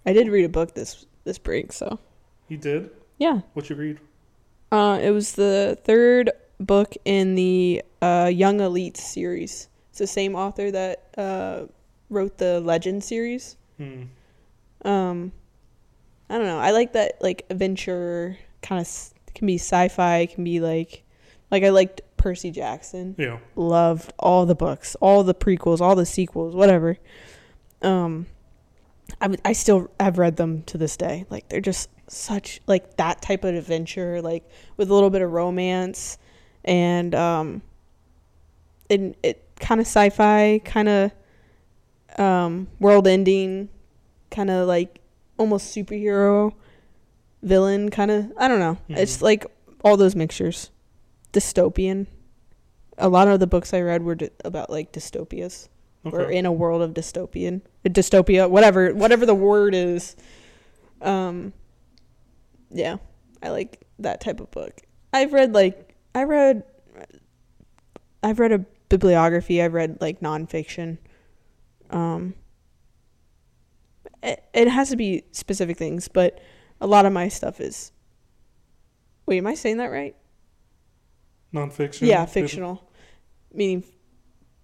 [0.06, 1.98] I did read a book this this break, so
[2.48, 2.90] You did.
[3.18, 3.40] yeah.
[3.54, 3.98] What you read?
[4.72, 9.68] Uh, it was the third book in the uh, Young Elite series.
[9.90, 11.66] It's the same author that uh,
[12.10, 13.56] wrote the Legend series.
[13.78, 14.02] Hmm.
[14.82, 15.32] Um,
[16.30, 16.58] I don't know.
[16.58, 21.02] I like that like adventure kind of s- can be sci-fi, can be like
[21.50, 23.14] like I liked Percy Jackson.
[23.18, 23.38] Yeah.
[23.57, 26.98] Loved all the books, all the prequels, all the sequels, whatever.
[27.83, 28.26] Um,
[29.20, 31.24] I I still have read them to this day.
[31.31, 35.31] Like they're just such like that type of adventure, like with a little bit of
[35.33, 36.18] romance,
[36.64, 37.62] and um,
[38.88, 41.12] it it kind of sci-fi, kind of
[42.18, 43.68] um world ending,
[44.31, 45.00] kind of like
[45.37, 46.52] almost superhero
[47.42, 48.33] villain, kind of.
[48.37, 48.78] I don't know.
[48.88, 49.22] It's Mhm.
[49.22, 49.46] like
[49.85, 50.70] all those mixtures,
[51.32, 52.06] dystopian.
[52.96, 55.68] A lot of the books I read were dy- about like dystopias.
[56.04, 56.38] Or Okay.
[56.38, 57.60] in a world of dystopian.
[57.84, 60.16] A dystopia whatever whatever the word is.
[61.02, 61.52] Um
[62.70, 62.96] yeah
[63.42, 64.80] i like that type of book.
[65.12, 66.62] I've read like i read
[68.22, 69.60] i've read a bibliography.
[69.62, 70.98] I've read like nonfiction.
[71.90, 72.34] Um
[74.22, 76.40] it, it has to be specific things but
[76.80, 77.92] a lot of my stuff is
[79.26, 80.16] wait am i saying that right
[81.54, 82.06] Nonfiction.
[82.08, 82.90] yeah fictional
[83.52, 83.84] meaning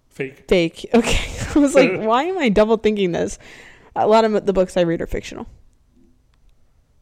[0.09, 0.45] Fake.
[0.47, 0.85] fake.
[0.93, 1.31] Okay.
[1.55, 3.37] I was like, why am I double thinking this?
[3.95, 5.45] A lot of the books I read are fictional.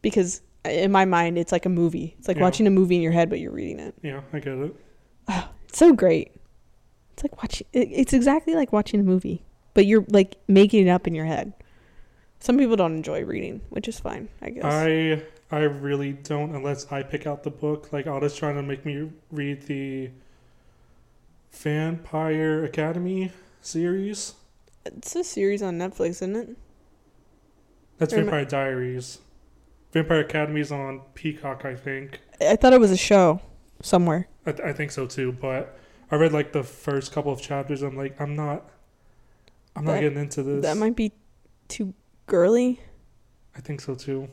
[0.02, 2.14] Because in my mind, it's like a movie.
[2.18, 2.42] It's like Yeah.
[2.42, 3.94] watching a movie in your head, but you're reading it.
[4.02, 4.74] Yeah, I get it.
[5.68, 6.32] It's so great.
[7.12, 7.66] It's like watching.
[7.72, 9.44] It's exactly like watching a movie,
[9.74, 11.52] but you're like making it up in your head.
[12.40, 14.64] Some people don't enjoy reading, which is fine, I guess.
[14.64, 17.92] I I really don't unless I pick out the book.
[17.92, 20.10] Like Otto's trying to make me read the
[21.52, 24.34] Vampire Academy series.
[24.84, 26.56] it's a series on Netflix, isn't it?
[27.98, 29.18] That's Remi- Vampire Diaries.
[29.92, 32.20] Vampire Academy's on Peacock, I think.
[32.40, 33.40] I thought it was a show
[33.80, 34.28] somewhere.
[34.44, 35.30] I, th- I think so too.
[35.32, 35.78] But
[36.10, 37.82] I read like the first couple of chapters.
[37.82, 38.68] I'm like, I'm not.
[39.76, 40.62] I'm not getting into this.
[40.62, 41.12] That might be
[41.68, 41.94] too
[42.26, 42.80] girly.
[43.56, 44.28] I think so too.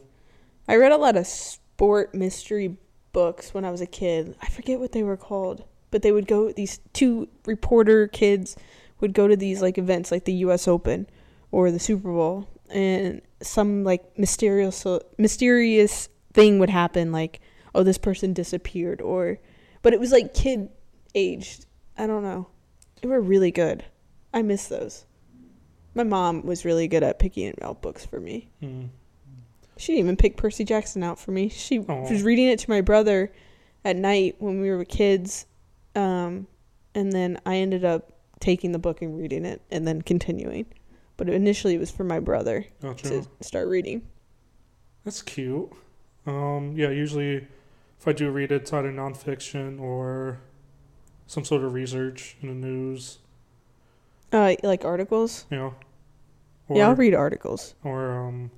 [0.72, 2.78] I read a lot of sport mystery
[3.12, 4.38] books when I was a kid.
[4.42, 8.56] I forget what they were called, but they would go these two reporter kids
[9.02, 11.08] would go to these like events like the US Open
[11.52, 17.42] or the Super Bowl and some like mysterious mysterious thing would happen like
[17.76, 19.40] oh this person disappeared or
[19.82, 20.70] but it was like kid
[21.14, 21.66] aged.
[21.98, 22.48] I don't know.
[23.02, 23.84] They were really good.
[24.34, 25.04] I miss those.
[25.96, 28.50] My mom was really good at picking out books for me.
[28.62, 28.86] Hmm.
[29.82, 31.50] She didn't even pick Percy Jackson out for me.
[31.50, 32.08] She Aw.
[32.08, 33.32] was reading it to my brother
[33.84, 35.48] at night when we were kids.
[35.96, 36.46] Um,
[36.94, 40.68] and then I ended up taking the book and reading it and then continuing.
[41.18, 43.08] But initially it was for my brother Gotcha.
[43.10, 44.04] to start reading.
[45.04, 45.72] That's cute.
[46.28, 47.48] Um, yeah, usually
[48.00, 50.42] if I do read it, it's either nonfiction or
[51.26, 53.18] some sort of research in the news,
[54.32, 55.46] Uh, like articles?
[55.50, 55.74] know.
[56.70, 57.74] Or, yeah, I'll read articles.
[57.84, 58.52] Or um,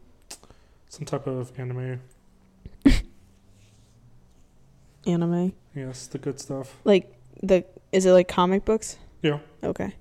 [0.93, 1.99] some type of anime.
[5.07, 5.53] Anime.
[5.75, 6.77] Yes, the good stuff.
[6.83, 8.97] Like the is it like comic books?
[9.23, 9.39] Yeah.
[9.63, 9.95] Okay.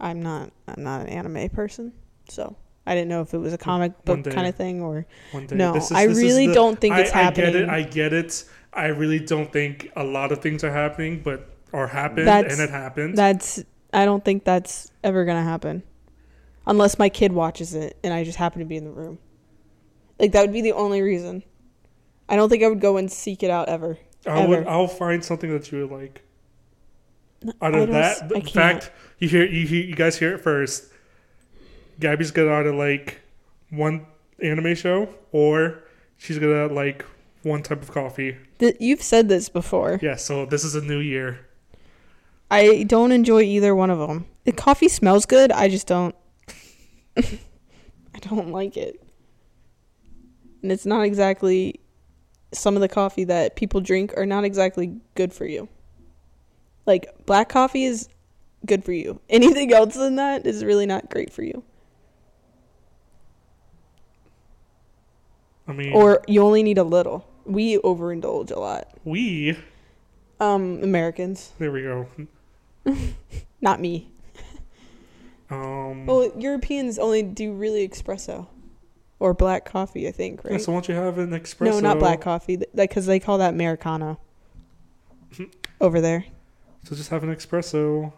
[0.00, 1.92] I'm not I'm not an anime person,
[2.28, 5.46] so I didn't know if it was a comic book kind of thing or One
[5.46, 5.54] day.
[5.56, 5.76] no.
[5.76, 7.52] Is- I really the- don't think I, it's I happening.
[7.52, 7.68] get it.
[7.68, 8.44] I get it.
[8.72, 12.60] I really don't think a lot of things are happening, but are happened, That's- and
[12.60, 13.16] it happened.
[13.16, 15.84] That's I don't think that's ever gonna happen,
[16.66, 19.18] unless my kid watches it and I just happen to be in the room.
[20.20, 21.42] Like that would be the only reason.
[22.28, 23.98] I don't think I would go and seek it out ever.
[24.26, 24.66] I would.
[24.66, 26.22] I'll find something that you would like.
[27.62, 28.50] Out I of that, s- I the can't.
[28.52, 30.84] fact you hear you hear- you guys hear it first.
[31.98, 33.18] Gabby's gonna either like
[33.70, 34.06] one
[34.42, 35.82] anime show or
[36.18, 37.04] she's gonna like
[37.42, 38.36] one type of coffee.
[38.58, 39.98] Th- you've said this before.
[40.02, 41.46] Yeah, so this is a new year.
[42.50, 44.26] I don't enjoy either one of them.
[44.44, 45.50] The coffee smells good.
[45.52, 46.14] I just don't.
[47.16, 49.02] I don't like it,
[50.62, 51.80] and it's not exactly.
[52.52, 55.68] Some of the coffee that people drink are not exactly good for you.
[56.84, 58.08] Like black coffee is
[58.66, 59.20] good for you.
[59.30, 61.62] Anything else than that is really not great for you.
[65.68, 67.24] I mean, Or you only need a little.
[67.44, 68.88] We overindulge a lot.
[69.04, 69.56] we.
[70.40, 72.08] Um, Americans, There we go.
[73.60, 74.10] not me.
[75.50, 76.06] Um.
[76.06, 78.46] Well, Europeans only do really espresso
[79.20, 80.60] or black coffee, I think, yeah, right?
[80.60, 81.66] so why don't you have an espresso?
[81.66, 82.60] No, not black coffee.
[82.74, 84.18] Like, cause they call that Americano
[85.80, 86.24] over there.
[86.84, 88.12] So just have an espresso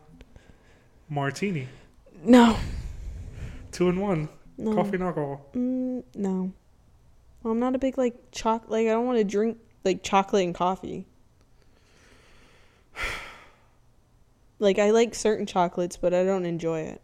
[1.09, 1.69] martini,
[2.25, 2.57] No,
[3.73, 5.45] two in one, no, coffee and alcohol.
[5.55, 6.53] Mm, no.
[7.45, 8.65] I'm not a big like choc.
[8.69, 11.07] Like, I don't want to drink like chocolate and coffee.
[14.59, 17.03] Like, I like certain chocolates, but I don't enjoy it.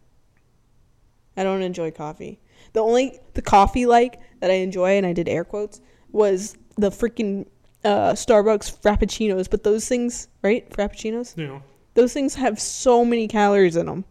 [1.37, 2.39] I don't enjoy coffee.
[2.79, 5.81] The only the coffee like that I enjoy, and I did air quotes,
[6.13, 7.45] was the freaking
[7.85, 9.51] uh, Starbucks frappuccinos.
[9.51, 10.71] But those things, right?
[10.71, 11.37] Frappuccinos.
[11.37, 11.61] Know,
[11.95, 14.05] Those things have so many calories in them.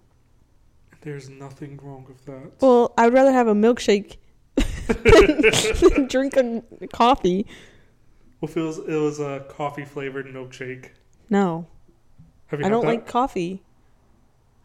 [0.99, 2.51] there's nothing wrong with that.
[2.59, 4.17] Well, I would rather have a milkshake
[4.57, 7.47] than drink a coffee.
[8.41, 10.89] What feels it was a coffee flavored milkshake.
[11.29, 11.67] No,
[12.47, 12.87] Have you I don't that?
[12.91, 13.63] like coffee.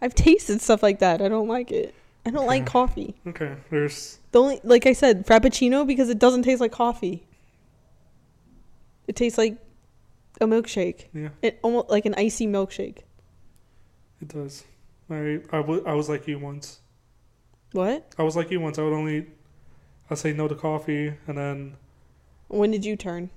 [0.00, 1.22] I've tasted stuff like that.
[1.22, 1.94] I don't like it.
[2.24, 3.16] I don't like coffee.
[3.26, 7.26] Okay, there's The only, like I said, frappuccino because it doesn't taste like coffee.
[9.08, 9.58] It tastes like
[10.40, 11.06] a milkshake.
[11.12, 12.98] yeah, It almost like an icy milkshake.
[14.20, 14.64] it does.
[15.10, 16.78] I I wa- I was like you once.
[17.72, 18.14] What?
[18.18, 18.78] I was like you once.
[18.78, 19.26] I would only
[20.10, 21.76] I say no to coffee, and then
[22.48, 23.30] When did you turn?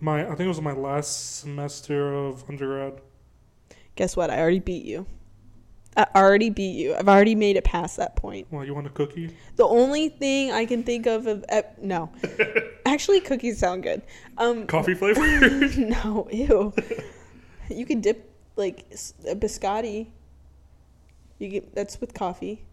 [0.00, 3.00] my I think it was my last semester of undergrad.
[3.96, 4.30] Guess what?
[4.30, 5.06] I already beat you.
[5.96, 6.94] I already beat you.
[6.94, 8.46] I've already made it past that point.
[8.50, 9.36] Well, you want a cookie?
[9.56, 12.10] The only thing I can think of of eh, no,
[12.86, 14.02] actually cookies sound good.
[14.38, 15.20] Um, Coffee flavor?
[15.78, 16.72] no, ew.
[17.68, 18.86] you can dip like
[19.28, 20.08] a biscotti.
[21.38, 22.64] You get that's with coffee.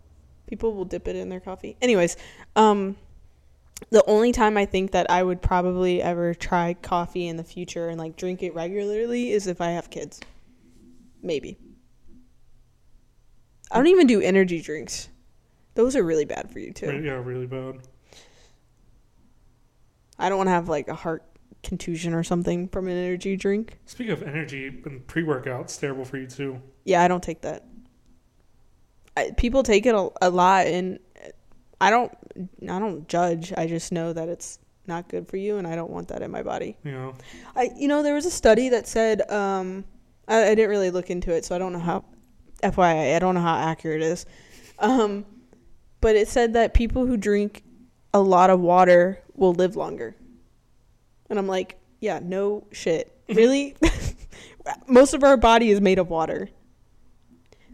[0.48, 1.76] People will dip it in their coffee.
[1.82, 2.16] Anyways,
[2.56, 2.96] um,
[3.92, 7.90] the only time I think that I would probably ever try coffee in the future
[7.90, 10.20] and like drink it regularly is if I have kids.
[11.22, 11.58] Maybe.
[13.72, 15.10] I don't even do energy drinks.
[15.76, 17.02] Those are really bad for you too.
[17.04, 17.80] Yeah, really bad.
[20.18, 21.24] I don't want to have like a heart
[21.64, 23.78] contusion or something from an energy drink.
[23.86, 26.62] Speaking of energy and pre workouts, terrible for you too.
[26.84, 27.66] Yeah, I don't take that.
[29.16, 31.00] I, people take it a, a lot, and
[31.80, 32.12] I don't.
[32.64, 33.54] I don't judge.
[33.56, 36.32] I just know that it's not good for you, and I don't want that in
[36.32, 36.78] my body.
[36.84, 37.16] You know,
[37.56, 39.30] I, you know, there was a study that said.
[39.30, 39.86] Um,
[40.28, 42.06] I, I didn't really look into it, so I don't know how.
[42.62, 44.26] FYI, I don't know how accurate it is.
[44.80, 45.26] Um,
[46.02, 47.64] but it said that people who drink
[48.14, 50.16] a lot of water will live longer.
[51.30, 53.16] And I'm like, yeah, no shit.
[53.30, 53.76] Really?
[54.88, 56.50] Most of our body is made of water.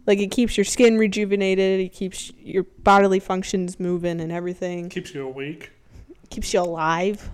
[0.06, 4.90] Like it keeps your skin rejuvenated, it keeps your bodily functions moving and everything.
[4.90, 5.72] keeps you awake.
[6.30, 7.30] Keeps you alive.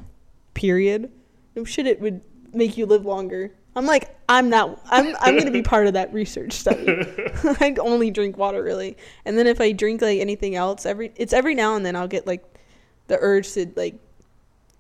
[0.54, 1.12] Period.
[1.56, 2.22] No shit it would
[2.54, 3.52] make you live longer.
[3.75, 6.86] I'm like, I'm not I'm I'm gonna be part of that research study.
[7.43, 8.97] I only drink water really.
[9.25, 12.07] And then if I drink like anything else, every it's every now and then I'll
[12.07, 12.43] get like
[13.07, 13.95] the urge to like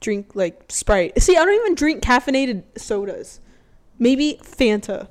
[0.01, 1.21] drink like Sprite.
[1.21, 3.39] See, I don't even drink caffeinated sodas.
[3.99, 5.07] Maybe Fanta.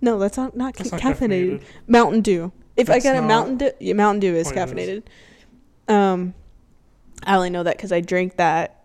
[0.00, 1.60] No, that's not not, That's ca- not caffeinated.
[1.60, 1.62] caffeinated.
[1.86, 2.52] Mountain Dew.
[2.76, 4.58] If That's I get a Mountain Dew, yeah, Mountain Dew is it is.
[4.58, 5.02] caffeinated.
[5.88, 6.34] Um,
[7.24, 8.84] I only know that because I drank that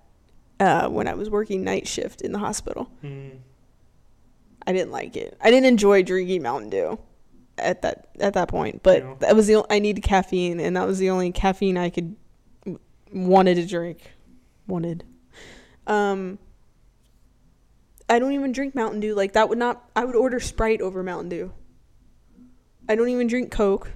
[0.59, 2.91] uh, when I was working night shift in the hospital.
[3.03, 3.37] Mm,
[4.67, 5.37] I didn't like it.
[5.41, 6.99] I didn't enjoy drinking Mountain Dew
[7.57, 8.83] at that at that point.
[8.83, 9.15] But Yeah.
[9.19, 12.15] that was the only, I needed caffeine, and that was the only caffeine I could
[13.11, 14.11] wanted to drink.
[14.67, 15.05] Wanted.
[15.87, 16.37] Um.
[18.09, 19.15] I don't even drink Mountain Dew.
[19.15, 19.89] Like that would not.
[19.95, 21.53] I would order Sprite over Mountain Dew.
[22.87, 23.91] I don't even drink Coke.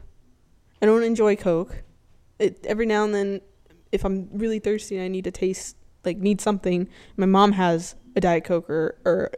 [0.81, 1.83] I don't enjoy Coke.
[2.39, 3.41] It every now and then,
[3.91, 7.95] if I'm really thirsty and I need to taste like need something, my mom has
[8.15, 9.31] a Diet Coke or or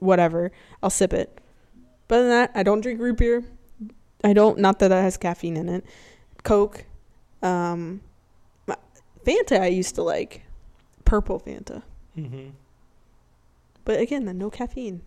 [0.00, 0.52] whatever.
[0.82, 1.40] I'll sip it.
[2.08, 3.44] But other than that, I don't drink root beer.
[4.24, 4.58] I don't.
[4.58, 5.84] Not that that has caffeine in it.
[6.42, 6.84] Coke,
[7.42, 8.00] um,
[9.24, 9.60] Fanta.
[9.60, 10.42] I used to like
[11.04, 11.82] purple Fanta,
[12.14, 12.48] hmm
[13.84, 15.00] but again, then no caffeine.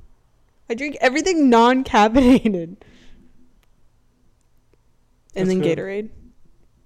[0.70, 2.78] I drink everything non-caffeinated, and
[5.34, 5.78] That's then good.
[5.78, 6.10] Gatorade.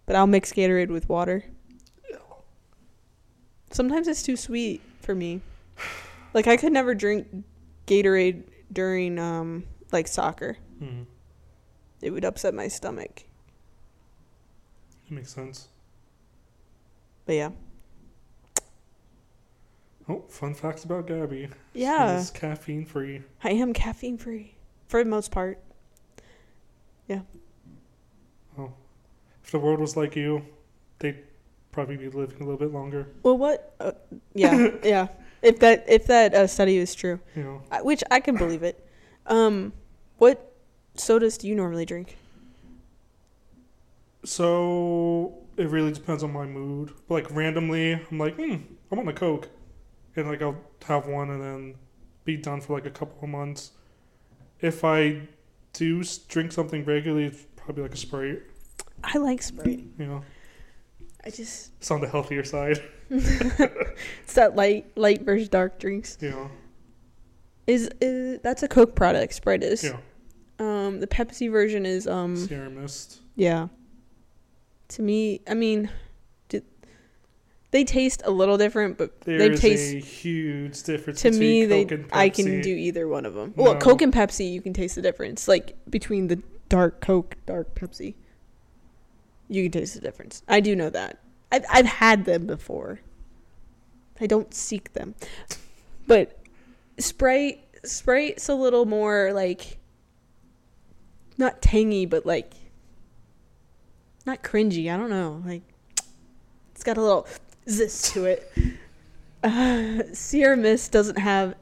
[0.06, 1.44] But I'll mix Gatorade with water.
[3.72, 5.42] Sometimes it's too sweet for me.
[6.34, 7.28] Like I could never drink
[7.88, 10.58] Gatorade during um like soccer.
[10.80, 11.04] hmm
[12.02, 13.24] It would upset my stomach.
[15.10, 15.70] That makes sense.
[17.26, 17.50] But yeah.
[20.10, 21.50] Oh, fun facts about Gabby.
[21.74, 22.20] Yeah.
[22.20, 23.24] She's caffeine free.
[23.44, 24.56] I am caffeine free
[24.88, 25.60] for the most part.
[27.08, 27.22] Yeah.
[28.58, 28.72] Oh.
[29.44, 30.44] If the world was like you,
[31.00, 31.18] they'd
[31.72, 33.08] probably be living a little bit longer.
[33.24, 33.76] Well, what?
[33.80, 33.92] Uh,
[34.34, 35.08] yeah, yeah.
[35.42, 38.64] If that if that uh, study is true, You know, I- which I can believe
[38.64, 38.84] it.
[39.28, 39.74] Um,
[40.18, 40.54] what
[40.96, 42.18] sodas do you normally drink?
[44.24, 46.92] so it really depends on my mood.
[47.10, 48.56] Like randomly, I'm like, hmm,
[48.92, 49.48] I want a Coke,
[50.16, 51.76] and like I'll have one and then
[52.26, 53.72] be done for like a couple of months.
[54.60, 55.22] If I
[55.74, 58.42] do drink something regularly, it's probably like a Sprite.
[59.04, 59.84] I like Sprite.
[59.98, 60.24] You know,
[61.24, 62.82] I just it's on the healthier side.
[63.10, 66.18] it's that light light versus dark drinks.
[66.22, 66.50] Know,
[67.68, 69.34] Is, is that's a Coke product?
[69.34, 69.84] Sprite is.
[69.84, 69.98] yeah,
[70.60, 73.22] Um, the Pepsi version is um Sierra Mist.
[73.36, 73.68] yeah.
[74.90, 75.90] To me, I mean,
[77.72, 81.66] they taste a little different, but There they is taste a huge difference to me
[81.66, 83.54] they Coke and I can do either one of them.
[83.58, 87.76] Well, Coke and Pepsi, you can taste the difference, like between the dark Coke, dark
[87.76, 88.16] Pepsi.
[89.50, 90.44] You can taste the difference.
[90.48, 91.20] I do know that.
[91.52, 93.00] I've I've had them before.
[94.20, 95.16] I don't seek them,
[96.08, 96.40] but
[96.98, 99.78] Sprite Sprite's a little more like
[101.38, 102.54] not tangy, but like
[104.26, 104.92] not cringy.
[104.92, 105.62] I don't know, like
[106.74, 107.28] it's got a little
[107.70, 108.52] zest to it.
[109.44, 111.56] Uh, Sierra Mist doesn't have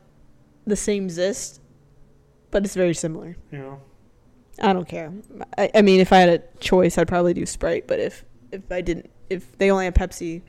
[0.65, 1.61] the same zest,
[2.51, 3.35] but it's very similar.
[3.51, 3.81] You know,
[4.61, 5.11] I don't care.
[5.57, 7.85] I, I mean, if I had a choice, I'd probably do Sprite.
[7.87, 10.41] But if if I didn't, if they only have Pepsi,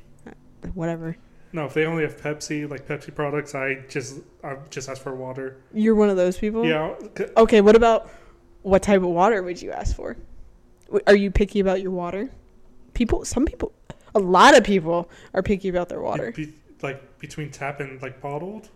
[0.74, 1.16] whatever.
[1.52, 5.14] no, if they only have Pepsi, like Pepsi products, I just I just ask for
[5.14, 5.56] water.
[5.72, 6.64] You're one of those people.
[6.64, 6.94] Yeah,
[7.36, 7.60] Okay.
[7.60, 8.10] What about
[8.62, 10.16] what type of water would you ask for?
[11.06, 12.30] Are you picky about your water?
[12.94, 13.72] People, some people,
[14.14, 16.32] a lot of people are picky about their water.
[16.32, 16.52] Be,
[16.82, 18.68] like between tap and like bottled,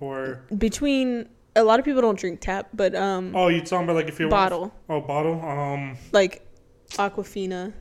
[0.00, 3.96] or Between a lot of people don't drink tap, but um, oh, you talking about
[3.96, 6.46] like if you bottle oh bottle um like
[6.92, 7.72] Aquafina.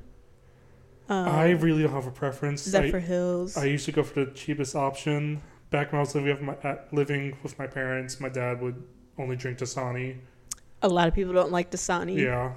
[1.09, 2.63] Um, I really don't have a preference.
[2.63, 3.57] Zephyr I, Hills.
[3.57, 5.41] I usually go for the cheapest option.
[5.69, 8.81] Back when I was living with my at, living with my parents, my dad would
[9.17, 10.17] only drink Dasani.
[10.81, 12.17] a lot of people don't like Dasani.
[12.17, 12.53] Yeah,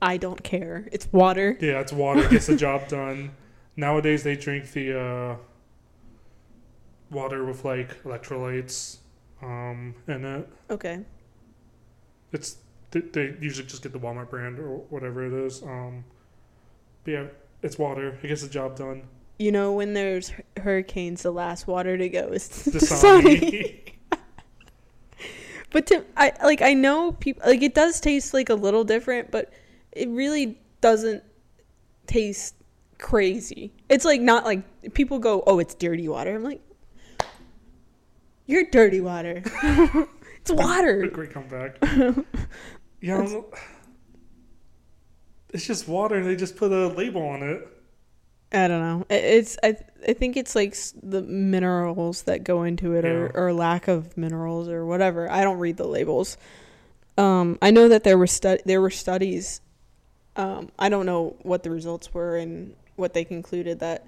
[0.00, 0.88] I don't care.
[0.92, 1.56] It's water.
[1.60, 3.32] yeah, it's water gets the job done.
[3.76, 5.36] Nowadays they drink the uh,
[7.10, 8.98] water with like electrolytes
[9.42, 10.48] um, in it.
[10.70, 11.04] Okay.
[12.32, 12.56] It's
[12.90, 15.62] they, they usually just get the Walmart brand or whatever it is.
[15.62, 16.04] Um,
[17.04, 17.24] but yeah,
[17.62, 18.18] it's water.
[18.22, 19.02] It gets the job done.
[19.38, 23.92] You know, when there's hurricanes, the last water to go is Dasani.
[25.70, 29.30] But to I like I know people like it does taste like a little different,
[29.30, 29.52] but
[29.92, 31.22] it really doesn't
[32.06, 32.54] taste
[32.98, 33.72] crazy.
[33.88, 36.62] It's like not like people go, "Oh, it's dirty water." I'm like,
[38.46, 39.42] "You're dirty water."
[40.40, 41.06] it's a water.
[41.08, 41.76] great comeback.
[41.82, 43.46] yeah, I don't know.
[45.52, 47.66] It's just water, and they just put a label on it.
[48.52, 49.06] I don't know.
[49.10, 49.76] I- It's I
[50.06, 54.68] I think it's like the minerals that go into it or, or lack of minerals
[54.68, 55.30] or whatever.
[55.30, 56.36] I don't read the labels.
[57.18, 59.60] Um, I know that there were stu- there were studies.
[60.36, 64.06] Um, I don't know what the results were and what they concluded that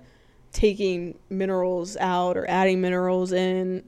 [0.53, 3.84] taking minerals out or adding minerals in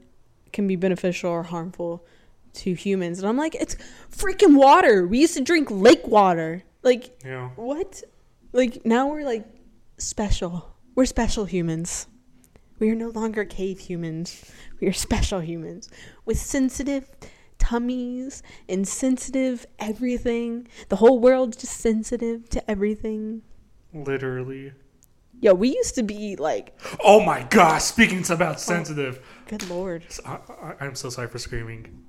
[0.51, 2.05] can be beneficial or harmful
[2.53, 3.19] to humans.
[3.19, 3.75] And I'm like, it's
[4.11, 5.07] freaking water.
[5.07, 6.63] We used to drink lake water.
[6.83, 8.03] Like Yeah, what?
[8.51, 9.45] Like now we're like
[9.97, 10.75] special.
[10.95, 12.07] We're special humans.
[12.79, 14.51] We are no longer cave humans.
[14.79, 15.89] We are special humans
[16.25, 17.09] with sensitive
[17.57, 20.67] tummies and sensitive everything.
[20.89, 23.41] The whole world's just sensitive to everything.
[23.93, 24.73] literally.
[25.41, 27.83] Yo, we used to be like, Oh my gosh!
[27.83, 30.05] Speaking about oh, sensitive, good lord.
[30.25, 32.02] I, I, I'm so sorry for screaming.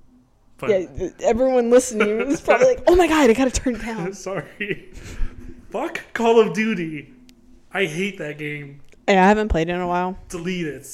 [0.66, 4.12] But Yeah, everyone listening is probably like, oh my god, I gotta turn it down.
[4.14, 4.90] sorry.
[5.70, 7.12] Fuck Call of Duty.
[7.72, 8.80] I hate that game.
[9.06, 10.16] Hey, I haven't played it in a while.
[10.28, 10.86] delete it.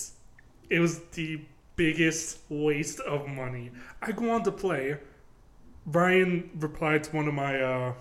[0.71, 1.41] It was the
[1.77, 3.71] biggest waste of money.
[4.03, 4.97] I go on to play.
[5.87, 7.93] Brian replied to one of my uh,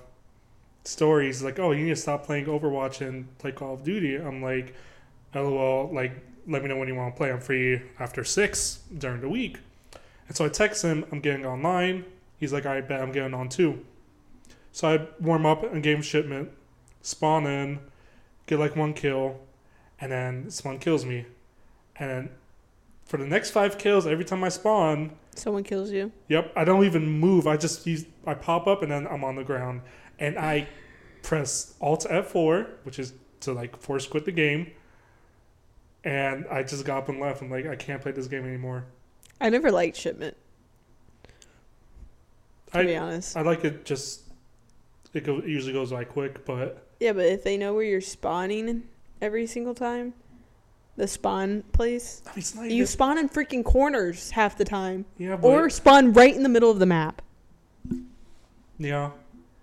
[0.83, 4.41] stories like, "Oh, you need to stop playing Overwatch and play Call of Duty." I'm
[4.41, 4.75] like,
[5.35, 6.11] "LOL." Like,
[6.47, 7.31] let me know when you want to play.
[7.31, 9.57] I'm free after six during the week.
[10.29, 12.05] And so I text him, "I'm getting online."
[12.37, 13.85] He's like, "I bet I'm getting on too."
[14.71, 16.51] So I warm up and game shipment,
[17.01, 17.79] spawn in,
[18.45, 19.39] get like one kill,
[19.99, 21.25] and then someone kills me.
[21.97, 22.29] And then
[23.05, 26.11] for the next five kills, every time I spawn, Someone kills you.
[26.27, 27.47] yep, I don't even move.
[27.47, 29.81] I just use I pop up and then I'm on the ground.
[30.19, 30.67] And I
[31.23, 34.71] press Alt F4, which is to like force quit the game.
[36.03, 37.41] And I just got up and left.
[37.41, 38.85] I'm like, I can't play this game anymore.
[39.41, 40.35] I never liked shipment,
[42.73, 43.35] to I- be honest.
[43.37, 44.21] I like it just
[45.13, 48.01] it, go, it usually goes by quick, but Yeah, but if they know where you're
[48.01, 48.83] spawning
[49.21, 50.13] every single time,
[50.97, 55.35] the spawn place, I mean, you even, spawn in freaking corners half the time, yeah,
[55.37, 57.21] but, or spawn right in the middle of the map,
[58.77, 59.11] yeah,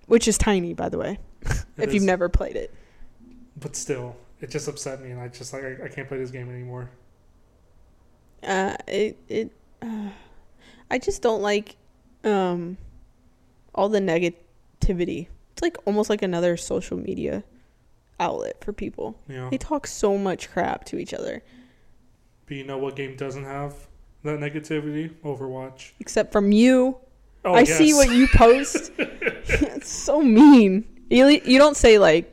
[0.06, 1.18] which is tiny, by the way,
[1.76, 2.72] if you've never played it.
[3.60, 6.30] but still, it just upset me, and I just like I, I can't play this
[6.30, 6.90] game anymore.
[8.42, 9.52] Uh, it it,
[9.86, 10.08] uh,
[10.90, 11.76] I just don't like,
[12.24, 12.76] um,
[13.74, 15.28] all the negativity.
[15.52, 17.44] It's like almost like another social media
[18.20, 19.18] outlet for people.
[19.28, 19.48] Yeah.
[19.50, 21.42] They talk so much crap to each other,
[22.46, 23.74] But you know what game doesn't have
[24.22, 25.10] that negativity?
[25.24, 25.92] Overwatch.
[26.00, 26.96] except from you.
[27.44, 27.78] Oh, I yes.
[27.78, 28.90] see what you post.
[28.98, 30.84] it's so mean.
[31.10, 32.32] You you don't say like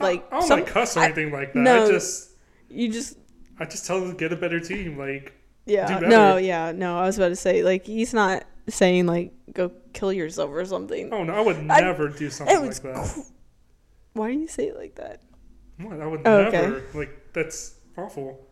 [0.00, 1.58] like I don't some- like cuss or I- anything like that.
[1.58, 1.84] no.
[1.86, 2.30] I just
[2.70, 3.16] you just
[3.58, 4.96] I just tell them to get a better team.
[4.98, 5.32] Like
[5.68, 9.70] yeah no yeah no I was about to say like he's not saying like go
[9.92, 11.12] kill yourself or something.
[11.12, 13.24] oh no, I would I- never do something like that.
[14.14, 15.22] Why do you say it like that?
[15.80, 16.00] What?
[16.00, 16.82] I would Oh, okay.
[16.94, 18.44] Like that's awful.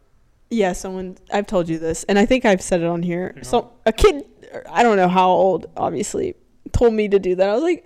[0.48, 3.34] Yeah, someone I've told you this, and I think I've said it on here.
[3.36, 3.42] Yeah.
[3.42, 4.24] So a kid,
[4.70, 6.36] I don't know how old, obviously,
[6.72, 7.48] told me to do that.
[7.48, 7.84] I was like,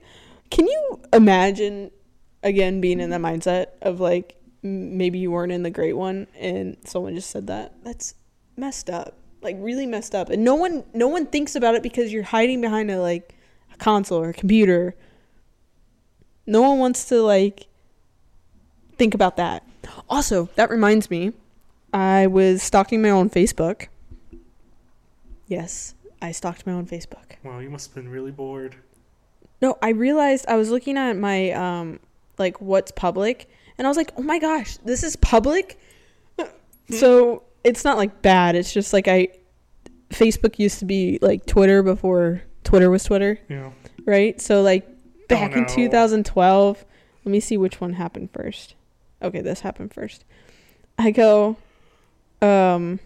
[0.50, 1.90] can you imagine
[2.42, 6.76] again being in that mindset of like maybe you weren't in the great one, and
[6.84, 7.82] someone just said that?
[7.82, 8.14] That's
[8.58, 12.12] messed up, like really messed up, and no one, no one thinks about it because
[12.12, 13.34] you're hiding behind a like
[13.72, 14.94] a console or a computer.
[16.46, 17.66] No one wants to like
[18.96, 19.64] think about that.
[20.08, 21.32] Also, that reminds me.
[21.92, 23.88] I was stalking my own Facebook.
[25.46, 27.36] Yes, I stalked my own Facebook.
[27.42, 28.76] Wow, you must have been really bored.
[29.60, 32.00] No, I realized I was looking at my um
[32.38, 35.78] like what's public and I was like, "Oh my gosh, this is public?"
[36.90, 38.54] so, it's not like bad.
[38.56, 39.28] It's just like I
[40.10, 43.70] Facebook used to be like Twitter before Twitter was Twitter, Yeah.
[44.04, 44.40] right?
[44.40, 44.88] So like
[45.28, 45.68] back in no.
[45.68, 46.84] 2012,
[47.24, 48.74] let me see which one happened first.
[49.22, 50.24] Okay, this happened first.
[50.98, 51.56] I go,
[52.42, 52.98] um,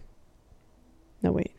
[1.23, 1.51] no, wait.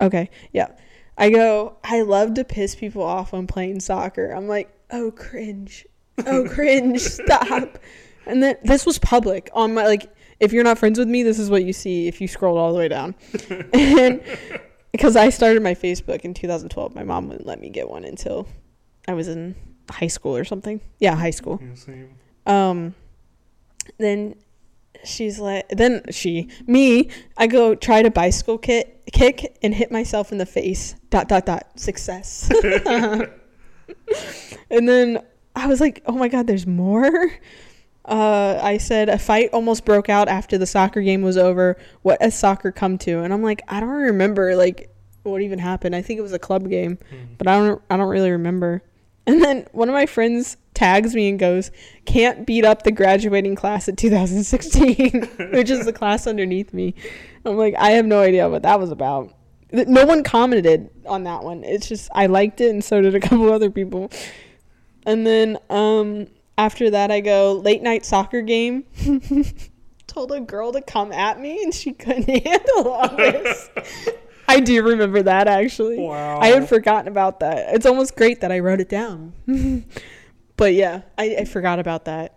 [0.00, 0.68] Okay, yeah.
[1.16, 4.30] I go, I love to piss people off when playing soccer.
[4.32, 5.86] I'm like, oh, cringe.
[6.26, 7.00] Oh, cringe.
[7.00, 7.78] Stop.
[8.26, 11.38] And then this was public on my, like, if you're not friends with me, this
[11.38, 13.14] is what you see if you scrolled all the way down.
[13.72, 14.22] and
[14.92, 18.46] because I started my Facebook in 2012, my mom wouldn't let me get one until
[19.08, 19.54] I was in
[19.90, 20.80] high school or something.
[20.98, 21.60] Yeah, high school.
[21.62, 22.14] Yeah, same.
[22.46, 22.94] Um,
[23.98, 24.36] then
[25.04, 30.32] she's like, then she, me, I go try to bicycle kick, kick and hit myself
[30.32, 30.94] in the face.
[31.10, 31.78] Dot dot dot.
[31.78, 32.50] Success.
[34.70, 35.18] and then
[35.56, 37.30] I was like, oh my god, there's more.
[38.04, 41.76] Uh, I said a fight almost broke out after the soccer game was over.
[42.02, 43.20] What has soccer come to?
[43.20, 44.90] And I'm like, I don't remember like
[45.22, 45.96] what even happened.
[45.96, 47.38] I think it was a club game, Mm.
[47.38, 48.82] but I don't I don't really remember.
[49.26, 51.70] And then one of my friends tags me and goes,
[52.04, 55.22] "Can't beat up the graduating class of 2016,"
[55.54, 56.94] which is the class underneath me.
[57.46, 59.32] I'm like, I have no idea what that was about.
[59.72, 61.64] No one commented on that one.
[61.64, 64.10] It's just I liked it, and so did a couple other people.
[65.06, 66.26] And then um,
[66.56, 68.84] after that, I go late night soccer game.
[70.06, 73.70] Told a girl to come at me, and she couldn't handle all this.
[74.48, 75.98] I do remember that actually.
[75.98, 76.38] Wow.
[76.38, 77.74] I had forgotten about that.
[77.74, 79.32] It's almost great that I wrote it down.
[80.56, 82.36] but yeah, I, I forgot about that.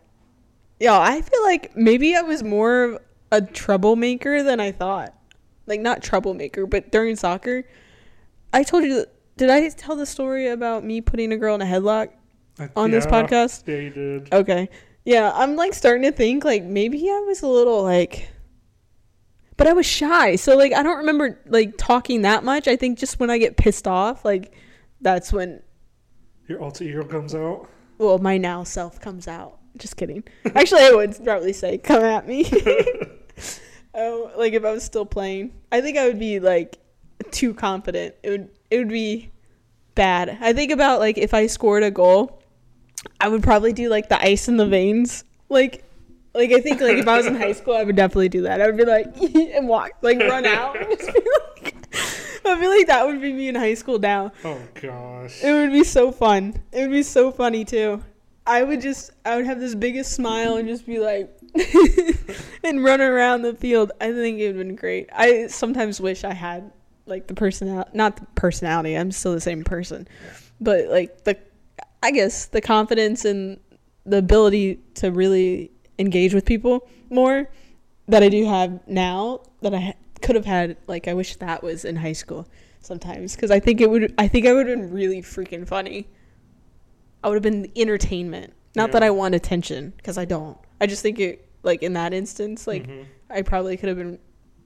[0.79, 3.01] Yeah, I feel like maybe I was more of
[3.31, 5.13] a troublemaker than I thought.
[5.65, 7.63] Like not troublemaker, but during soccer,
[8.53, 9.05] I told you.
[9.35, 12.09] Did I tell the story about me putting a girl in a headlock
[12.75, 13.63] On this podcast?
[13.67, 14.33] Yeah, you did.
[14.33, 14.69] Okay.
[15.05, 18.29] Yeah, I'm like starting to think like maybe I was a little like
[19.57, 20.35] but I was shy.
[20.35, 22.67] So like I don't remember like talking that much.
[22.67, 24.53] I think just when I get pissed off, like
[25.01, 25.61] that's when
[26.47, 27.67] Your alter ego comes out.
[27.97, 29.57] well, my now self comes out.
[29.77, 30.23] Just kidding.
[30.55, 32.45] Actually, I would probably say come at me.
[33.93, 35.53] oh, like if I was still playing.
[35.71, 36.77] I think I would be like
[37.31, 38.15] too confident.
[38.23, 39.31] It would it would be
[39.95, 40.37] bad.
[40.39, 42.41] I think about like if I scored a goal,
[43.19, 45.23] I would probably do like the ice in the veins.
[45.49, 45.83] Like
[46.33, 48.61] like I think like if I was in high school, I would definitely do that.
[48.61, 50.77] I would be like and walk like run out.
[50.81, 51.19] and just be
[51.63, 51.75] like,
[52.45, 54.31] I feel like that would be me in high school now.
[54.43, 55.43] Oh gosh.
[55.43, 56.61] It would be so fun.
[56.71, 58.03] It would be so funny too.
[58.45, 61.37] I would just I would have this biggest smile and just be like
[62.63, 63.91] and run around the field.
[63.99, 65.09] I think it would have been great.
[65.11, 66.71] I sometimes wish I had
[67.07, 70.07] like the personality not the personality, I'm still the same person.
[70.61, 71.37] But like the
[72.03, 73.59] I guess the confidence and
[74.05, 77.49] the ability to really engage with people more
[78.07, 81.85] that I do have now that I could have had like I wish that was
[81.85, 82.47] in high school
[82.81, 86.07] sometimes because I think it would I think I would have been really freaking funny.
[87.23, 88.53] I would have been entertainment.
[88.75, 90.55] Not that I want attention because I don't.
[90.79, 93.05] I just think it like in that instance like Mhm.
[93.29, 94.19] I probably could have been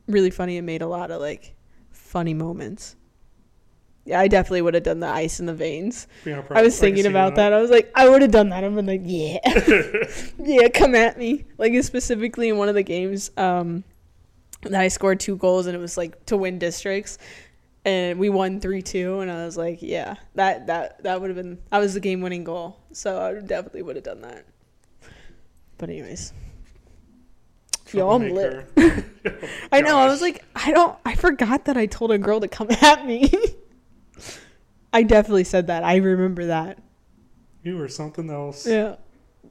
[0.08, 1.56] really funny and made a lot of like
[1.92, 2.96] funny moments.
[4.12, 6.06] Yeah, I definitely would have done the ice in the veins.
[6.26, 7.54] Yeah, I was thinking see about that.
[7.54, 8.62] I was like, I would have done that.
[8.62, 9.40] I've been like, yeah,
[10.38, 11.46] yeah, come at me.
[11.58, 13.86] Like specifically in one of the games, um,
[14.64, 17.20] that I scored two goals and it was like to win districts,
[17.86, 19.22] and we won three two.
[19.22, 21.60] And I was like, yeah, that that that would have been.
[21.72, 24.46] I was the game winning goal, so I definitely would have done that.
[25.78, 26.34] But anyways,
[27.94, 28.68] Yo, I'm lit.
[29.72, 29.98] I know.
[29.98, 30.98] I was like, I don't.
[31.06, 33.32] I forgot that I told a girl to come at me.
[34.94, 35.84] I definitely said that.
[35.84, 36.80] I remember that.
[37.64, 38.66] You were something else.
[38.68, 38.96] Yeah.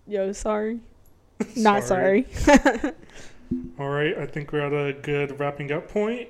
[0.06, 0.80] Yo, sorry.
[1.56, 2.26] Not Sorry.
[2.32, 2.92] sorry.
[3.78, 6.28] All right, I think we're at a good wrapping up point.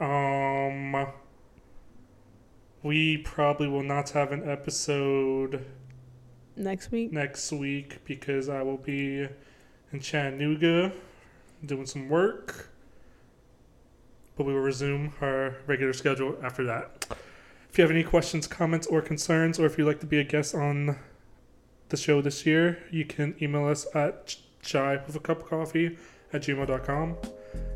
[0.00, 1.06] Um,
[2.82, 5.64] we probably will not have an episode
[6.56, 7.12] Next week.
[7.12, 9.28] next week because I will be
[9.92, 10.92] in Chattanooga
[11.64, 12.70] doing some work.
[14.36, 16.97] But we will resume our regular schedule after that.
[17.70, 20.24] If you have any questions, comments, or concerns, or if you'd like to be a
[20.24, 20.98] guest on
[21.90, 25.96] the show this year, you can email us at chai with a cup of coffee
[26.32, 27.16] at gmail.com.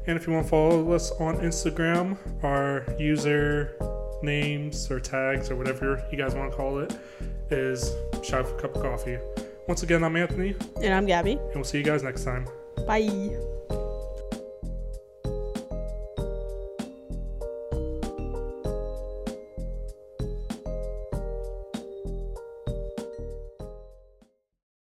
[0.06, 3.76] And if you want to follow us on Instagram, our user
[4.22, 6.98] names or tags or whatever you guys want to call it
[7.50, 9.18] is Shy with a Cup of Coffee.
[9.68, 11.32] Once again, I'm Anthony, And I'm Gabby.
[11.32, 12.46] and we'll see you guys next time.
[12.86, 13.61] Bye.